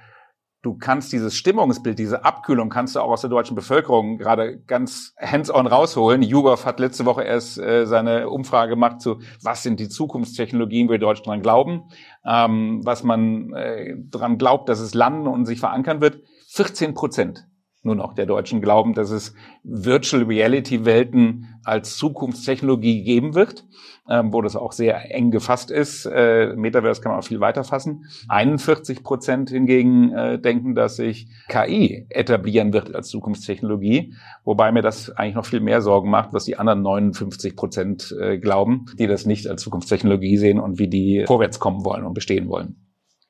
du 0.66 0.74
kannst 0.74 1.14
dieses 1.14 1.36
Stimmungsbild, 1.36 2.00
diese 2.00 2.26
Abkühlung 2.26 2.70
kannst 2.70 2.96
du 2.96 3.00
auch 3.00 3.12
aus 3.12 3.22
der 3.22 3.30
deutschen 3.30 3.56
Bevölkerung 3.56 4.18
gerade 4.18 4.58
ganz 4.66 5.14
hands-on 5.20 5.68
rausholen. 5.68 6.24
YouGov 6.24 6.66
hat 6.66 6.80
letzte 6.80 7.06
Woche 7.06 7.24
erst 7.24 7.60
äh, 7.60 7.86
seine 7.86 8.30
Umfrage 8.30 8.72
gemacht 8.72 9.00
zu, 9.00 9.20
was 9.44 9.62
sind 9.62 9.80
die 9.80 9.90
Zukunftstechnologien, 9.90 10.90
wo 10.90 10.94
die 10.94 11.00
Deutschen 11.00 11.26
dran 11.26 11.44
glauben, 11.44 11.84
ähm, 12.26 12.82
was 12.84 13.04
man 13.04 13.54
äh, 13.54 13.96
dran 14.10 14.40
glaubt, 14.40 14.68
dass 14.68 14.80
es 14.80 14.96
landen 14.96 15.28
und 15.28 15.46
sich 15.46 15.60
verankern 15.60 16.02
wird. 16.02 16.24
14 16.48 16.96
Prozent 16.96 17.48
nur 17.86 17.96
noch 17.96 18.14
der 18.14 18.26
Deutschen 18.26 18.62
glauben, 18.62 18.94
dass 18.94 19.12
es 19.12 19.34
Virtual 19.64 20.24
Reality 20.24 20.86
Welten 20.86 21.60
als 21.64 21.98
Zukunftstechnologie 21.98 23.04
geben 23.04 23.36
wird, 23.36 23.66
ähm, 24.10 24.34
wo 24.34 24.42
das 24.42 24.56
auch 24.56 24.72
sehr 24.72 25.14
eng 25.14 25.32
gefasst 25.32 25.72
ist. 25.72 26.06
Äh, 26.06 26.56
Metaverse 26.56 27.02
kann 27.02 27.12
man 27.12 27.20
auch 27.20 27.26
viel 27.26 27.40
weiter 27.40 27.64
fassen. 27.64 28.06
41 28.28 29.04
Prozent 29.04 29.50
hingegen 29.50 30.12
äh, 30.14 30.40
denken, 30.40 30.76
dass 30.76 30.98
sich 30.98 31.28
KI 31.48 32.06
etablieren 32.10 32.74
wird 32.74 32.94
als 32.94 33.10
Zukunftstechnologie, 33.10 34.14
wobei 34.44 34.72
mir 34.72 34.82
das 34.82 35.10
eigentlich 35.12 35.36
noch 35.36 35.46
viel 35.46 35.60
mehr 35.62 35.82
Sorgen 35.82 36.10
macht, 36.10 36.34
was 36.34 36.46
die 36.46 36.58
anderen 36.58 36.82
59 36.82 37.56
Prozent 37.56 38.16
äh, 38.20 38.38
glauben, 38.38 38.86
die 38.98 39.08
das 39.08 39.26
nicht 39.26 39.48
als 39.48 39.62
Zukunftstechnologie 39.62 40.38
sehen 40.38 40.60
und 40.60 40.80
wie 40.80 40.88
die 40.88 41.24
vorwärts 41.28 41.60
kommen 41.60 41.86
wollen 41.86 42.06
und 42.06 42.14
bestehen 42.14 42.50
wollen. 42.50 42.76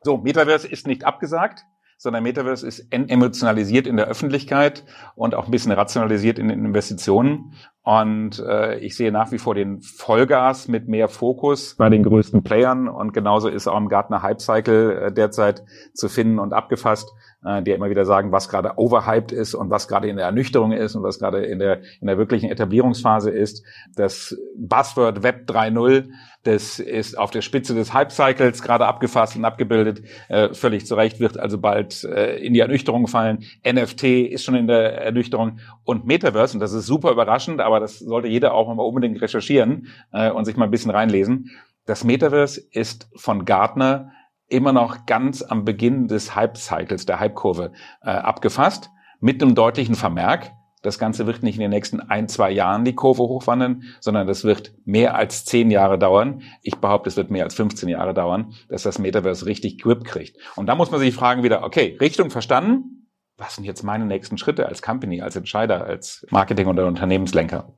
So, 0.02 0.18
Metaverse 0.18 0.68
ist 0.68 0.88
nicht 0.88 1.04
abgesagt 1.04 1.66
sondern 1.97 2.24
Metaverse 2.24 2.68
ist 2.68 2.88
emotionalisiert 2.92 3.88
in 3.88 3.97
der 3.97 4.07
Öffentlichkeit 4.07 4.86
und 5.15 5.33
auch 5.33 5.45
ein 5.45 5.51
bisschen 5.51 5.71
rationalisiert 5.71 6.39
in 6.39 6.50
den 6.50 6.65
Investitionen. 6.65 7.53
Und 7.83 8.39
äh, 8.39 8.80
ich 8.80 8.95
sehe 8.95 9.12
nach 9.12 9.31
wie 9.31 9.38
vor 9.38 9.56
den 9.56 9.81
Vollgas 9.81 10.68
mit 10.68 10.87
mehr 10.87 11.07
Fokus 11.07 11.75
bei 11.75 11.90
den 11.90 12.04
größten 12.04 12.44
Playern. 12.44 12.87
Und 12.87 13.14
genauso 13.14 13.47
ist 13.47 13.68
auch 13.68 13.78
im 13.78 13.90
Gartner 13.90 14.23
Hype 14.23 14.42
Cycle 14.42 14.92
äh, 14.92 15.14
derzeit 15.14 15.64
zu 15.94 16.09
finden 16.09 16.40
und 16.40 16.52
abgefasst, 16.52 17.14
äh, 17.45 17.61
die 17.61 17.71
immer 17.71 17.90
wieder 17.90 18.06
sagen, 18.06 18.31
was 18.31 18.49
gerade 18.49 18.73
overhyped 18.78 19.31
ist 19.31 19.54
und 19.54 19.69
was 19.69 19.87
gerade 19.87 20.09
in 20.09 20.18
der 20.18 20.25
Ernüchterung 20.25 20.71
ist 20.71 20.95
und 20.95 21.04
was 21.04 21.19
gerade 21.19 21.45
in 21.45 21.59
der, 21.59 21.81
in 22.02 22.07
der 22.07 22.18
wirklichen 22.18 22.49
Etablierungsphase 22.49 23.30
ist. 23.30 23.64
Das 23.95 24.35
Buzzword 24.57 25.21
Web 25.21 25.47
3.0, 25.47 26.06
das 26.44 26.80
ist 26.80 27.18
auf 27.18 27.30
der 27.31 27.42
Spitze 27.42 27.75
des 27.75 27.94
Hype 27.94 28.11
Cycles 28.11 28.61
gerade 28.64 28.85
abgefasst 28.87 29.35
und 29.35 29.45
abgebildet. 29.45 30.02
Äh, 30.28 30.54
völlig 30.54 30.87
zu 30.87 30.95
Recht 30.95 31.19
wird 31.19 31.37
also 31.37 31.59
bald 31.59 32.04
äh, 32.04 32.37
in 32.37 32.54
die 32.54 32.59
Ernüchterung 32.61 33.07
fallen. 33.07 33.44
NFT 33.64 34.04
ist 34.04 34.44
schon 34.44 34.56
in 34.56 34.68
der 34.68 35.02
Ernüchterung 35.04 35.59
und 35.83 36.06
Metaverse, 36.06 36.56
und 36.56 36.59
das 36.59 36.73
ist 36.73 36.87
super 36.87 37.11
überraschend, 37.11 37.61
aber 37.61 37.75
aber 37.75 37.81
das 37.81 37.99
sollte 37.99 38.30
jeder 38.30 38.54
auch 38.54 38.73
mal 38.73 38.83
unbedingt 38.83 39.21
recherchieren 39.21 39.87
äh, 40.14 40.31
und 40.31 40.45
sich 40.45 40.56
mal 40.56 40.64
ein 40.64 40.71
bisschen 40.71 40.92
reinlesen. 40.92 41.52
Das 41.85 42.06
Metaverse 42.06 42.61
ist 42.71 43.09
von 43.16 43.44
Gartner 43.44 44.11
immer 44.47 44.73
noch 44.73 45.06
ganz 45.06 45.42
am 45.42 45.66
Beginn 45.66 46.07
des 46.07 46.35
Hype-Cycles, 46.35 47.06
der 47.06 47.19
Hype-Kurve 47.19 47.71
äh, 48.02 48.09
abgefasst, 48.09 48.90
mit 49.19 49.42
einem 49.42 49.56
deutlichen 49.56 49.95
Vermerk. 49.95 50.52
Das 50.81 50.99
Ganze 50.99 51.25
wird 51.25 51.42
nicht 51.42 51.56
in 51.56 51.61
den 51.61 51.71
nächsten 51.71 51.99
ein, 51.99 52.28
zwei 52.28 52.52
Jahren 52.52 52.85
die 52.85 52.94
Kurve 52.94 53.23
hochwandern, 53.23 53.83
sondern 53.99 54.28
das 54.28 54.44
wird 54.44 54.75
mehr 54.85 55.16
als 55.16 55.44
zehn 55.44 55.71
Jahre 55.71 55.97
dauern. 55.97 56.44
Ich 56.61 56.75
behaupte, 56.75 57.09
es 57.09 57.18
wird 57.18 57.31
mehr 57.31 57.44
als 57.44 57.56
15 57.56 57.90
Jahre 57.90 58.14
dauern, 58.14 58.54
dass 58.69 58.83
das 58.83 58.99
Metaverse 58.99 59.47
richtig 59.47 59.81
Grip 59.81 60.04
kriegt. 60.04 60.37
Und 60.56 60.68
da 60.68 60.75
muss 60.75 60.92
man 60.92 60.99
sich 60.99 61.16
fragen 61.16 61.42
wieder, 61.42 61.64
okay, 61.64 61.97
Richtung 61.99 62.30
verstanden, 62.30 63.07
was 63.37 63.56
sind 63.56 63.66
jetzt 63.66 63.83
meine 63.83 64.06
nächsten 64.06 64.37
Schritte 64.37 64.68
als 64.68 64.83
Company, 64.83 65.21
als 65.21 65.35
Entscheider, 65.35 65.85
als 65.85 66.25
Marketing- 66.30 66.68
oder 66.68 66.85
Unternehmenslenker? 66.85 67.73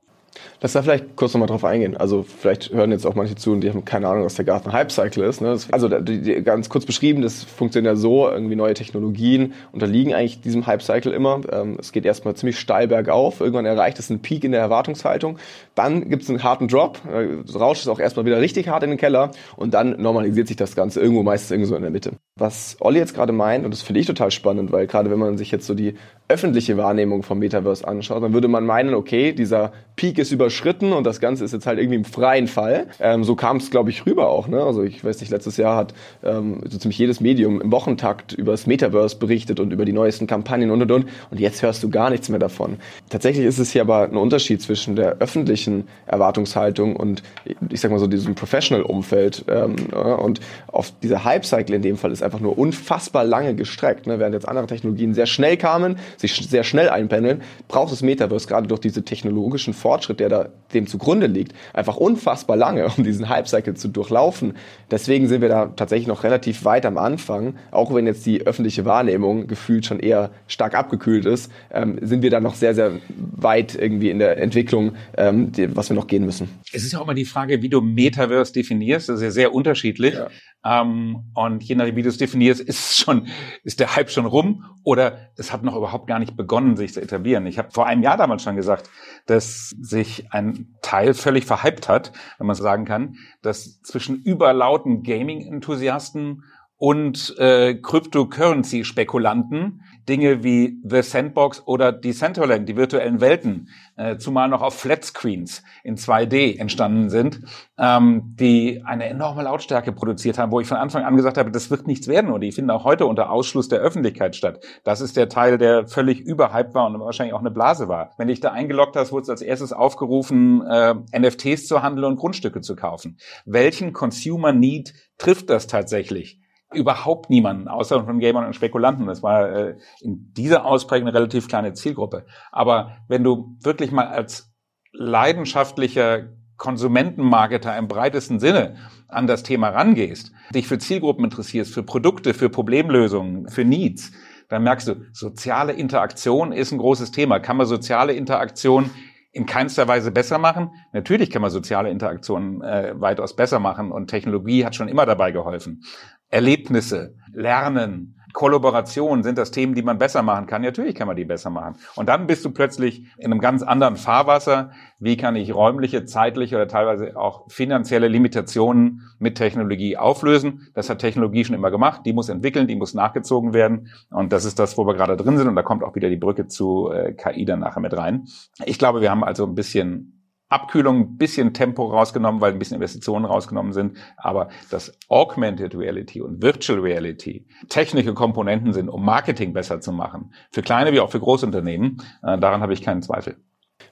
Lass 0.60 0.72
da 0.72 0.82
vielleicht 0.82 1.16
kurz 1.16 1.34
nochmal 1.34 1.48
drauf 1.48 1.64
eingehen. 1.64 1.96
Also 1.96 2.22
vielleicht 2.22 2.72
hören 2.72 2.90
jetzt 2.90 3.06
auch 3.06 3.14
manche 3.14 3.36
zu 3.36 3.52
und 3.52 3.60
die 3.60 3.70
haben 3.70 3.84
keine 3.84 4.08
Ahnung, 4.08 4.24
was 4.24 4.34
der 4.34 4.44
Gartner 4.44 4.72
Hype 4.72 4.90
Cycle 4.90 5.24
ist. 5.24 5.40
Ne? 5.40 5.56
Also 5.70 5.88
die, 5.88 6.20
die, 6.20 6.42
ganz 6.42 6.68
kurz 6.68 6.84
beschrieben, 6.84 7.22
das 7.22 7.42
funktioniert 7.44 7.94
ja 7.94 7.96
so, 7.96 8.28
irgendwie 8.28 8.56
neue 8.56 8.74
Technologien 8.74 9.54
unterliegen 9.72 10.14
eigentlich 10.14 10.40
diesem 10.40 10.66
Hype 10.66 10.82
Cycle 10.82 11.12
immer. 11.12 11.40
Ähm, 11.52 11.76
es 11.78 11.92
geht 11.92 12.04
erstmal 12.04 12.34
ziemlich 12.34 12.58
steil 12.58 12.88
bergauf, 12.88 13.40
irgendwann 13.40 13.66
erreicht 13.66 13.98
es 13.98 14.10
einen 14.10 14.20
Peak 14.20 14.44
in 14.44 14.52
der 14.52 14.60
Erwartungshaltung, 14.60 15.38
dann 15.74 16.08
gibt 16.08 16.22
es 16.22 16.30
einen 16.30 16.42
harten 16.42 16.68
Drop, 16.68 17.00
äh, 17.10 17.56
rauscht 17.56 17.82
es 17.82 17.88
auch 17.88 18.00
erstmal 18.00 18.26
wieder 18.26 18.40
richtig 18.40 18.68
hart 18.68 18.82
in 18.82 18.90
den 18.90 18.98
Keller 18.98 19.30
und 19.56 19.74
dann 19.74 20.00
normalisiert 20.00 20.48
sich 20.48 20.56
das 20.56 20.74
Ganze 20.74 21.00
irgendwo 21.00 21.22
meistens 21.22 21.50
irgendwo 21.50 21.74
in 21.76 21.82
der 21.82 21.90
Mitte. 21.90 22.12
Was 22.36 22.76
Olli 22.80 22.98
jetzt 22.98 23.14
gerade 23.14 23.32
meint, 23.32 23.64
und 23.64 23.72
das 23.72 23.82
finde 23.82 24.00
ich 24.00 24.06
total 24.06 24.30
spannend, 24.30 24.70
weil 24.70 24.86
gerade 24.86 25.10
wenn 25.10 25.18
man 25.18 25.36
sich 25.38 25.50
jetzt 25.50 25.66
so 25.66 25.74
die 25.74 25.94
öffentliche 26.28 26.76
Wahrnehmung 26.76 27.22
vom 27.22 27.38
Metaverse 27.38 27.86
anschaut, 27.86 28.22
dann 28.22 28.32
würde 28.32 28.48
man 28.48 28.64
meinen, 28.64 28.94
okay, 28.94 29.32
dieser 29.32 29.72
Peak 29.96 30.18
ist 30.18 30.27
überschritten 30.32 30.92
und 30.92 31.04
das 31.04 31.20
Ganze 31.20 31.44
ist 31.44 31.52
jetzt 31.52 31.66
halt 31.66 31.78
irgendwie 31.78 31.96
im 31.96 32.04
freien 32.04 32.46
Fall. 32.46 32.86
Ähm, 33.00 33.24
so 33.24 33.36
kam 33.36 33.58
es, 33.58 33.70
glaube 33.70 33.90
ich, 33.90 34.06
rüber 34.06 34.28
auch. 34.28 34.48
Ne? 34.48 34.62
Also 34.62 34.82
ich 34.82 35.04
weiß 35.04 35.20
nicht, 35.20 35.30
letztes 35.30 35.56
Jahr 35.56 35.76
hat 35.76 35.94
ähm, 36.22 36.60
so 36.68 36.78
ziemlich 36.78 36.98
jedes 36.98 37.20
Medium 37.20 37.60
im 37.60 37.72
Wochentakt 37.72 38.32
über 38.32 38.52
das 38.52 38.66
Metaverse 38.66 39.16
berichtet 39.16 39.60
und 39.60 39.72
über 39.72 39.84
die 39.84 39.92
neuesten 39.92 40.26
Kampagnen 40.26 40.70
und 40.70 40.82
und 40.82 40.90
und. 40.90 41.06
Und 41.30 41.40
jetzt 41.40 41.62
hörst 41.62 41.82
du 41.82 41.90
gar 41.90 42.10
nichts 42.10 42.28
mehr 42.28 42.38
davon. 42.38 42.76
Tatsächlich 43.08 43.46
ist 43.46 43.58
es 43.58 43.72
hier 43.72 43.82
aber 43.82 44.04
ein 44.04 44.16
Unterschied 44.16 44.60
zwischen 44.62 44.96
der 44.96 45.18
öffentlichen 45.18 45.88
Erwartungshaltung 46.06 46.96
und 46.96 47.22
ich 47.70 47.80
sag 47.80 47.90
mal 47.90 47.98
so 47.98 48.06
diesem 48.06 48.34
Professional-Umfeld. 48.34 49.44
Ähm, 49.48 49.76
und 49.92 50.40
auf 50.68 50.92
dieser 51.02 51.24
Hype-Cycle 51.24 51.74
in 51.74 51.82
dem 51.82 51.96
Fall 51.96 52.12
ist 52.12 52.22
einfach 52.22 52.40
nur 52.40 52.58
unfassbar 52.58 53.24
lange 53.24 53.54
gestreckt. 53.54 54.06
Ne? 54.06 54.18
Während 54.18 54.34
jetzt 54.34 54.48
andere 54.48 54.66
Technologien 54.66 55.14
sehr 55.14 55.26
schnell 55.26 55.56
kamen, 55.56 55.98
sich 56.16 56.34
sehr 56.34 56.64
schnell 56.64 56.88
einpendeln, 56.88 57.42
braucht 57.68 57.92
das 57.92 58.02
Metaverse 58.02 58.46
gerade 58.46 58.68
durch 58.68 58.80
diese 58.80 59.02
technologischen 59.02 59.74
Fortschritt, 59.74 60.17
der 60.20 60.28
da 60.28 60.48
dem 60.74 60.86
zugrunde 60.86 61.26
liegt, 61.26 61.54
einfach 61.72 61.96
unfassbar 61.96 62.56
lange, 62.56 62.88
um 62.96 63.04
diesen 63.04 63.28
Hype-Cycle 63.28 63.74
zu 63.74 63.88
durchlaufen. 63.88 64.54
Deswegen 64.90 65.28
sind 65.28 65.40
wir 65.40 65.48
da 65.48 65.66
tatsächlich 65.66 66.08
noch 66.08 66.24
relativ 66.24 66.64
weit 66.64 66.84
am 66.84 66.98
Anfang, 66.98 67.54
auch 67.70 67.94
wenn 67.94 68.06
jetzt 68.06 68.26
die 68.26 68.46
öffentliche 68.46 68.84
Wahrnehmung 68.84 69.46
gefühlt 69.46 69.86
schon 69.86 70.00
eher 70.00 70.30
stark 70.46 70.74
abgekühlt 70.74 71.24
ist, 71.26 71.50
ähm, 71.72 71.98
sind 72.02 72.22
wir 72.22 72.30
da 72.30 72.40
noch 72.40 72.54
sehr, 72.54 72.74
sehr 72.74 72.92
weit 73.08 73.74
irgendwie 73.74 74.10
in 74.10 74.18
der 74.18 74.38
Entwicklung, 74.38 74.92
ähm, 75.16 75.52
die, 75.52 75.74
was 75.74 75.88
wir 75.88 75.96
noch 75.96 76.06
gehen 76.06 76.24
müssen. 76.24 76.48
Es 76.72 76.84
ist 76.84 76.92
ja 76.92 76.98
auch 76.98 77.04
immer 77.04 77.14
die 77.14 77.24
Frage, 77.24 77.62
wie 77.62 77.68
du 77.68 77.80
Metaverse 77.80 78.52
definierst. 78.52 79.08
Das 79.08 79.16
ist 79.16 79.22
ja 79.22 79.30
sehr 79.30 79.54
unterschiedlich. 79.54 80.14
Ja. 80.14 80.28
Ähm, 80.68 81.30
und 81.34 81.62
je 81.64 81.74
nachdem, 81.74 81.96
wie 81.96 82.02
du 82.02 82.08
es 82.08 82.18
definierst, 82.18 82.60
ist 82.60 82.98
schon, 82.98 83.28
ist 83.64 83.80
der 83.80 83.96
Hype 83.96 84.10
schon 84.10 84.26
rum 84.26 84.64
oder 84.84 85.30
es 85.36 85.52
hat 85.52 85.62
noch 85.62 85.76
überhaupt 85.76 86.06
gar 86.06 86.18
nicht 86.18 86.36
begonnen, 86.36 86.76
sich 86.76 86.92
zu 86.92 87.00
etablieren. 87.00 87.46
Ich 87.46 87.58
habe 87.58 87.70
vor 87.70 87.86
einem 87.86 88.02
Jahr 88.02 88.16
damals 88.16 88.42
schon 88.42 88.56
gesagt, 88.56 88.90
dass 89.26 89.70
sich 89.80 90.32
ein 90.32 90.74
Teil 90.82 91.14
völlig 91.14 91.46
verhypt 91.46 91.88
hat, 91.88 92.12
wenn 92.38 92.46
man 92.46 92.56
sagen 92.56 92.84
kann, 92.84 93.16
dass 93.40 93.80
zwischen 93.82 94.16
überlauten 94.22 95.02
Gaming-Enthusiasten 95.02 96.42
und 96.78 97.34
äh, 97.38 97.74
Cryptocurrency-Spekulanten 97.74 99.82
Dinge 100.08 100.42
wie 100.42 100.80
The 100.84 101.02
Sandbox 101.02 101.62
oder 101.66 101.92
Decentraland, 101.92 102.68
die 102.68 102.76
virtuellen 102.76 103.20
Welten, 103.20 103.68
äh, 103.96 104.16
zumal 104.16 104.48
noch 104.48 104.62
auf 104.62 104.74
Flatscreens 104.74 105.62
in 105.84 105.96
2D 105.96 106.58
entstanden 106.58 107.10
sind, 107.10 107.42
ähm, 107.76 108.34
die 108.38 108.82
eine 108.84 109.06
enorme 109.06 109.42
Lautstärke 109.42 109.92
produziert 109.92 110.38
haben, 110.38 110.50
wo 110.50 110.60
ich 110.60 110.66
von 110.66 110.78
Anfang 110.78 111.04
an 111.04 111.16
gesagt 111.16 111.36
habe, 111.36 111.50
das 111.50 111.70
wird 111.70 111.86
nichts 111.86 112.08
werden 112.08 112.30
und 112.30 112.40
die 112.40 112.52
finden 112.52 112.70
auch 112.70 112.84
heute 112.84 113.06
unter 113.06 113.30
Ausschluss 113.30 113.68
der 113.68 113.80
Öffentlichkeit 113.80 114.34
statt. 114.34 114.64
Das 114.84 115.00
ist 115.00 115.16
der 115.16 115.28
Teil, 115.28 115.58
der 115.58 115.86
völlig 115.86 116.20
überhyped 116.20 116.74
war 116.74 116.86
und 116.86 116.98
wahrscheinlich 117.00 117.34
auch 117.34 117.40
eine 117.40 117.50
Blase 117.50 117.88
war. 117.88 118.12
Wenn 118.16 118.28
dich 118.28 118.40
da 118.40 118.52
eingeloggt 118.52 118.96
hast, 118.96 119.12
wurde 119.12 119.22
es 119.22 119.30
als 119.30 119.42
erstes 119.42 119.72
aufgerufen, 119.72 120.62
äh, 120.62 120.94
NFTs 121.18 121.66
zu 121.66 121.82
handeln 121.82 122.06
und 122.06 122.16
Grundstücke 122.16 122.62
zu 122.62 122.76
kaufen. 122.76 123.18
Welchen 123.44 123.92
Consumer 123.92 124.52
Need 124.52 124.94
trifft 125.18 125.50
das 125.50 125.66
tatsächlich? 125.66 126.40
Überhaupt 126.72 127.30
niemanden, 127.30 127.68
außer 127.68 128.04
von 128.04 128.18
Gamern 128.18 128.46
und 128.46 128.54
Spekulanten. 128.54 129.06
Das 129.06 129.22
war 129.22 129.50
äh, 129.50 129.76
in 130.00 130.32
dieser 130.34 130.64
Ausprägung 130.64 131.08
eine 131.08 131.16
relativ 131.16 131.48
kleine 131.48 131.72
Zielgruppe. 131.72 132.26
Aber 132.52 132.96
wenn 133.08 133.24
du 133.24 133.56
wirklich 133.62 133.90
mal 133.90 134.08
als 134.08 134.52
leidenschaftlicher 134.92 136.28
Konsumentenmarketer 136.56 137.76
im 137.78 137.88
breitesten 137.88 138.40
Sinne 138.40 138.76
an 139.06 139.26
das 139.26 139.44
Thema 139.44 139.70
rangehst, 139.70 140.32
dich 140.54 140.66
für 140.66 140.78
Zielgruppen 140.78 141.24
interessierst, 141.24 141.72
für 141.72 141.82
Produkte, 141.82 142.34
für 142.34 142.50
Problemlösungen, 142.50 143.48
für 143.48 143.64
Needs, 143.64 144.12
dann 144.48 144.62
merkst 144.62 144.88
du, 144.88 144.94
soziale 145.12 145.72
Interaktion 145.72 146.52
ist 146.52 146.72
ein 146.72 146.78
großes 146.78 147.12
Thema. 147.12 147.38
Kann 147.38 147.58
man 147.58 147.66
soziale 147.66 148.14
Interaktion 148.14 148.90
in 149.38 149.46
keinster 149.46 149.88
Weise 149.88 150.10
besser 150.10 150.38
machen. 150.38 150.72
Natürlich 150.92 151.30
kann 151.30 151.42
man 151.42 151.50
soziale 151.50 151.90
Interaktionen 151.90 152.60
äh, 152.60 152.92
weitaus 152.96 153.36
besser 153.36 153.60
machen 153.60 153.92
und 153.92 154.08
Technologie 154.08 154.64
hat 154.64 154.74
schon 154.74 154.88
immer 154.88 155.06
dabei 155.06 155.30
geholfen. 155.30 155.82
Erlebnisse, 156.28 157.14
Lernen, 157.32 158.17
Kollaboration, 158.32 159.22
sind 159.22 159.38
das 159.38 159.50
Themen, 159.50 159.74
die 159.74 159.82
man 159.82 159.98
besser 159.98 160.22
machen 160.22 160.46
kann? 160.46 160.62
Natürlich 160.62 160.94
kann 160.94 161.06
man 161.06 161.16
die 161.16 161.24
besser 161.24 161.50
machen. 161.50 161.76
Und 161.96 162.08
dann 162.08 162.26
bist 162.26 162.44
du 162.44 162.50
plötzlich 162.50 163.04
in 163.16 163.32
einem 163.32 163.40
ganz 163.40 163.62
anderen 163.62 163.96
Fahrwasser. 163.96 164.70
Wie 164.98 165.16
kann 165.16 165.36
ich 165.36 165.54
räumliche, 165.54 166.04
zeitliche 166.04 166.56
oder 166.56 166.68
teilweise 166.68 167.16
auch 167.16 167.50
finanzielle 167.50 168.08
Limitationen 168.08 169.02
mit 169.18 169.36
Technologie 169.36 169.96
auflösen? 169.96 170.68
Das 170.74 170.90
hat 170.90 170.98
Technologie 170.98 171.44
schon 171.44 171.54
immer 171.54 171.70
gemacht. 171.70 172.02
Die 172.04 172.12
muss 172.12 172.28
entwickeln, 172.28 172.66
die 172.66 172.76
muss 172.76 172.94
nachgezogen 172.94 173.54
werden. 173.54 173.88
Und 174.10 174.32
das 174.32 174.44
ist 174.44 174.58
das, 174.58 174.76
wo 174.76 174.86
wir 174.86 174.94
gerade 174.94 175.16
drin 175.16 175.36
sind. 175.36 175.48
Und 175.48 175.56
da 175.56 175.62
kommt 175.62 175.82
auch 175.82 175.94
wieder 175.94 176.10
die 176.10 176.16
Brücke 176.16 176.48
zu 176.48 176.90
äh, 176.90 177.12
KI 177.12 177.44
dann 177.44 177.60
nachher 177.60 177.80
mit 177.80 177.96
rein. 177.96 178.26
Ich 178.64 178.78
glaube, 178.78 179.00
wir 179.00 179.10
haben 179.10 179.24
also 179.24 179.46
ein 179.46 179.54
bisschen 179.54 180.17
Abkühlung 180.48 181.00
ein 181.00 181.16
bisschen 181.16 181.52
Tempo 181.52 181.86
rausgenommen, 181.86 182.40
weil 182.40 182.52
ein 182.52 182.58
bisschen 182.58 182.76
Investitionen 182.76 183.24
rausgenommen 183.24 183.72
sind. 183.72 183.96
Aber 184.16 184.48
dass 184.70 184.92
Augmented 185.08 185.74
Reality 185.74 186.20
und 186.20 186.42
Virtual 186.42 186.78
Reality 186.78 187.46
technische 187.68 188.14
Komponenten 188.14 188.72
sind, 188.72 188.88
um 188.88 189.04
Marketing 189.04 189.52
besser 189.52 189.80
zu 189.80 189.92
machen, 189.92 190.32
für 190.50 190.62
kleine 190.62 190.92
wie 190.92 191.00
auch 191.00 191.10
für 191.10 191.20
Großunternehmen, 191.20 192.02
äh, 192.22 192.38
daran 192.38 192.60
habe 192.60 192.72
ich 192.72 192.82
keinen 192.82 193.02
Zweifel. 193.02 193.36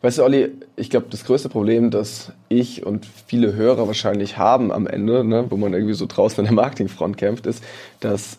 Weißt 0.02 0.18
du, 0.18 0.24
Olli, 0.24 0.50
ich 0.76 0.90
glaube, 0.90 1.06
das 1.10 1.24
größte 1.24 1.48
Problem, 1.48 1.90
das 1.90 2.32
ich 2.48 2.84
und 2.84 3.06
viele 3.06 3.54
Hörer 3.54 3.86
wahrscheinlich 3.86 4.36
haben 4.36 4.70
am 4.70 4.86
Ende, 4.86 5.24
ne, 5.24 5.46
wo 5.48 5.56
man 5.56 5.72
irgendwie 5.72 5.94
so 5.94 6.06
draußen 6.06 6.40
an 6.40 6.44
der 6.44 6.54
Marketingfront 6.54 7.16
kämpft, 7.16 7.46
ist, 7.46 7.64
dass 8.00 8.38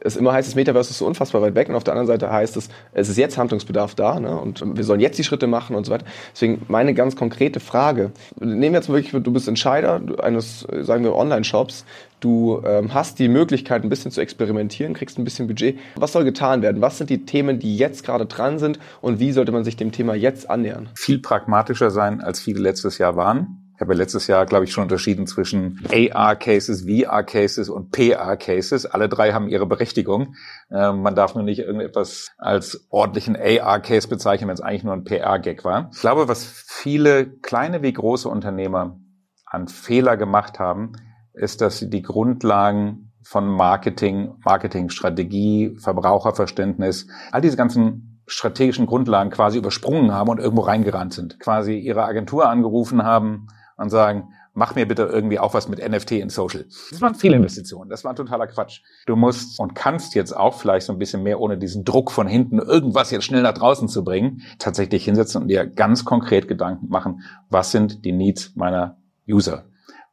es 0.00 0.16
immer 0.16 0.32
heißt, 0.32 0.48
das 0.48 0.54
Metaverse 0.54 0.90
ist 0.90 0.98
so 0.98 1.06
unfassbar 1.06 1.42
weit 1.42 1.54
weg 1.54 1.68
und 1.68 1.74
auf 1.74 1.84
der 1.84 1.94
anderen 1.94 2.06
Seite 2.06 2.30
heißt 2.30 2.56
es, 2.56 2.68
es 2.92 3.08
ist 3.08 3.16
jetzt 3.16 3.38
Handlungsbedarf 3.38 3.94
da 3.94 4.20
ne? 4.20 4.38
und 4.38 4.62
wir 4.76 4.84
sollen 4.84 5.00
jetzt 5.00 5.18
die 5.18 5.24
Schritte 5.24 5.46
machen 5.46 5.76
und 5.76 5.84
so 5.84 5.92
weiter. 5.92 6.06
Deswegen 6.32 6.62
meine 6.68 6.94
ganz 6.94 7.16
konkrete 7.16 7.60
Frage, 7.60 8.12
nehmen 8.38 8.72
wir 8.72 8.80
jetzt 8.80 8.88
wirklich, 8.88 9.10
du 9.10 9.32
bist 9.32 9.48
Entscheider 9.48 10.00
eines, 10.22 10.66
sagen 10.82 11.04
wir, 11.04 11.14
Online-Shops, 11.14 11.84
du 12.20 12.62
ähm, 12.64 12.94
hast 12.94 13.18
die 13.18 13.28
Möglichkeit, 13.28 13.82
ein 13.82 13.88
bisschen 13.88 14.10
zu 14.10 14.20
experimentieren, 14.20 14.94
kriegst 14.94 15.18
ein 15.18 15.24
bisschen 15.24 15.46
Budget. 15.46 15.78
Was 15.96 16.12
soll 16.12 16.24
getan 16.24 16.62
werden? 16.62 16.80
Was 16.80 16.98
sind 16.98 17.10
die 17.10 17.24
Themen, 17.24 17.58
die 17.58 17.76
jetzt 17.76 18.04
gerade 18.04 18.26
dran 18.26 18.58
sind 18.58 18.78
und 19.00 19.20
wie 19.20 19.32
sollte 19.32 19.52
man 19.52 19.64
sich 19.64 19.76
dem 19.76 19.92
Thema 19.92 20.14
jetzt 20.14 20.48
annähern? 20.48 20.88
Viel 20.94 21.18
pragmatischer 21.18 21.90
sein, 21.90 22.20
als 22.20 22.40
viele 22.40 22.60
letztes 22.60 22.98
Jahr 22.98 23.16
waren 23.16 23.63
ich 23.74 23.80
habe 23.80 23.94
letztes 23.94 24.28
Jahr, 24.28 24.46
glaube 24.46 24.64
ich, 24.64 24.72
schon 24.72 24.84
unterschieden 24.84 25.26
zwischen 25.26 25.80
AR-Cases, 25.90 26.82
VR-Cases 26.82 27.68
und 27.68 27.90
PR-Cases. 27.90 28.86
Alle 28.86 29.08
drei 29.08 29.32
haben 29.32 29.48
ihre 29.48 29.66
Berechtigung. 29.66 30.36
Äh, 30.70 30.92
man 30.92 31.16
darf 31.16 31.34
nur 31.34 31.42
nicht 31.42 31.58
irgendetwas 31.58 32.30
als 32.38 32.86
ordentlichen 32.90 33.36
AR-Case 33.36 34.06
bezeichnen, 34.06 34.48
wenn 34.48 34.54
es 34.54 34.60
eigentlich 34.60 34.84
nur 34.84 34.92
ein 34.92 35.02
PR-Gag 35.02 35.64
war. 35.64 35.90
Ich 35.92 36.00
glaube, 36.00 36.28
was 36.28 36.44
viele 36.44 37.26
kleine 37.26 37.82
wie 37.82 37.92
große 37.92 38.28
Unternehmer 38.28 39.00
an 39.44 39.66
Fehler 39.66 40.16
gemacht 40.16 40.60
haben, 40.60 40.92
ist, 41.32 41.60
dass 41.60 41.78
sie 41.78 41.90
die 41.90 42.02
Grundlagen 42.02 43.12
von 43.24 43.48
Marketing, 43.48 44.34
Marketingstrategie, 44.44 45.76
Verbraucherverständnis, 45.80 47.08
all 47.32 47.40
diese 47.40 47.56
ganzen 47.56 48.22
strategischen 48.26 48.86
Grundlagen 48.86 49.30
quasi 49.30 49.58
übersprungen 49.58 50.12
haben 50.12 50.30
und 50.30 50.38
irgendwo 50.38 50.62
reingerannt 50.62 51.12
sind. 51.12 51.40
Quasi 51.40 51.76
ihre 51.76 52.04
Agentur 52.04 52.48
angerufen 52.48 53.02
haben, 53.02 53.48
und 53.76 53.90
sagen, 53.90 54.32
mach 54.54 54.74
mir 54.74 54.86
bitte 54.86 55.02
irgendwie 55.02 55.38
auch 55.38 55.52
was 55.52 55.68
mit 55.68 55.86
NFT 55.86 56.12
in 56.12 56.30
Social. 56.30 56.64
Das 56.90 57.00
waren 57.00 57.14
viele 57.14 57.36
Investitionen. 57.36 57.90
Das 57.90 58.04
war 58.04 58.14
totaler 58.14 58.46
Quatsch. 58.46 58.80
Du 59.06 59.16
musst 59.16 59.58
und 59.58 59.74
kannst 59.74 60.14
jetzt 60.14 60.34
auch 60.34 60.54
vielleicht 60.54 60.86
so 60.86 60.92
ein 60.92 60.98
bisschen 60.98 61.22
mehr 61.22 61.40
ohne 61.40 61.58
diesen 61.58 61.84
Druck 61.84 62.10
von 62.10 62.26
hinten 62.26 62.58
irgendwas 62.58 63.10
jetzt 63.10 63.24
schnell 63.24 63.42
nach 63.42 63.54
draußen 63.54 63.88
zu 63.88 64.04
bringen, 64.04 64.42
tatsächlich 64.58 65.04
hinsetzen 65.04 65.42
und 65.42 65.48
dir 65.48 65.66
ganz 65.66 66.04
konkret 66.04 66.48
Gedanken 66.48 66.88
machen, 66.88 67.22
was 67.50 67.72
sind 67.72 68.04
die 68.04 68.12
Needs 68.12 68.54
meiner 68.54 68.96
User? 69.28 69.64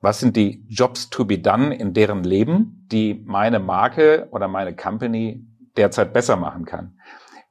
Was 0.01 0.19
sind 0.19 0.35
die 0.35 0.65
Jobs 0.67 1.11
to 1.11 1.25
be 1.25 1.37
done 1.37 1.75
in 1.75 1.93
deren 1.93 2.23
Leben, 2.23 2.87
die 2.91 3.23
meine 3.25 3.59
Marke 3.59 4.27
oder 4.31 4.47
meine 4.47 4.75
Company 4.75 5.45
derzeit 5.77 6.11
besser 6.11 6.37
machen 6.37 6.65
kann? 6.65 6.95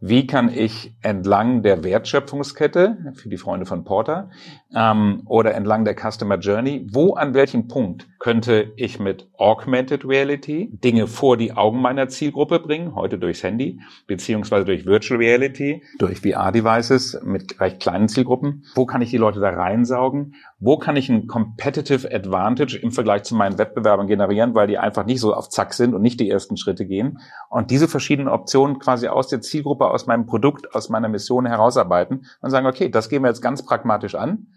Wie 0.00 0.26
kann 0.26 0.48
ich 0.52 0.94
entlang 1.02 1.62
der 1.62 1.84
Wertschöpfungskette 1.84 3.12
für 3.14 3.28
die 3.28 3.36
Freunde 3.36 3.66
von 3.66 3.84
Porter 3.84 4.30
ähm, 4.74 5.22
oder 5.26 5.54
entlang 5.54 5.84
der 5.84 5.94
Customer 5.94 6.38
Journey, 6.38 6.86
wo 6.90 7.14
an 7.14 7.34
welchem 7.34 7.68
Punkt 7.68 8.08
könnte 8.20 8.72
ich 8.76 9.00
mit 9.00 9.28
Augmented 9.38 10.04
Reality 10.04 10.68
Dinge 10.84 11.06
vor 11.06 11.38
die 11.38 11.54
Augen 11.54 11.80
meiner 11.80 12.08
Zielgruppe 12.08 12.60
bringen, 12.60 12.94
heute 12.94 13.18
durchs 13.18 13.42
Handy, 13.42 13.80
beziehungsweise 14.06 14.66
durch 14.66 14.84
Virtual 14.84 15.18
Reality, 15.18 15.82
durch 15.98 16.20
VR-Devices 16.20 17.22
mit 17.24 17.58
recht 17.60 17.80
kleinen 17.80 18.08
Zielgruppen. 18.08 18.64
Wo 18.74 18.84
kann 18.84 19.00
ich 19.00 19.08
die 19.08 19.16
Leute 19.16 19.40
da 19.40 19.48
reinsaugen? 19.48 20.34
Wo 20.58 20.76
kann 20.76 20.96
ich 20.96 21.08
ein 21.08 21.28
Competitive 21.28 22.14
Advantage 22.14 22.78
im 22.78 22.92
Vergleich 22.92 23.22
zu 23.22 23.34
meinen 23.34 23.56
Wettbewerbern 23.56 24.06
generieren, 24.06 24.54
weil 24.54 24.66
die 24.66 24.76
einfach 24.76 25.06
nicht 25.06 25.20
so 25.20 25.34
auf 25.34 25.48
Zack 25.48 25.72
sind 25.72 25.94
und 25.94 26.02
nicht 26.02 26.20
die 26.20 26.28
ersten 26.28 26.58
Schritte 26.58 26.84
gehen? 26.84 27.20
Und 27.48 27.70
diese 27.70 27.88
verschiedenen 27.88 28.28
Optionen 28.28 28.78
quasi 28.78 29.08
aus 29.08 29.28
der 29.28 29.40
Zielgruppe, 29.40 29.86
aus 29.86 30.06
meinem 30.06 30.26
Produkt, 30.26 30.74
aus 30.74 30.90
meiner 30.90 31.08
Mission 31.08 31.46
herausarbeiten 31.46 32.26
und 32.42 32.50
sagen, 32.50 32.66
okay, 32.66 32.90
das 32.90 33.08
gehen 33.08 33.22
wir 33.22 33.28
jetzt 33.28 33.40
ganz 33.40 33.64
pragmatisch 33.64 34.14
an 34.14 34.48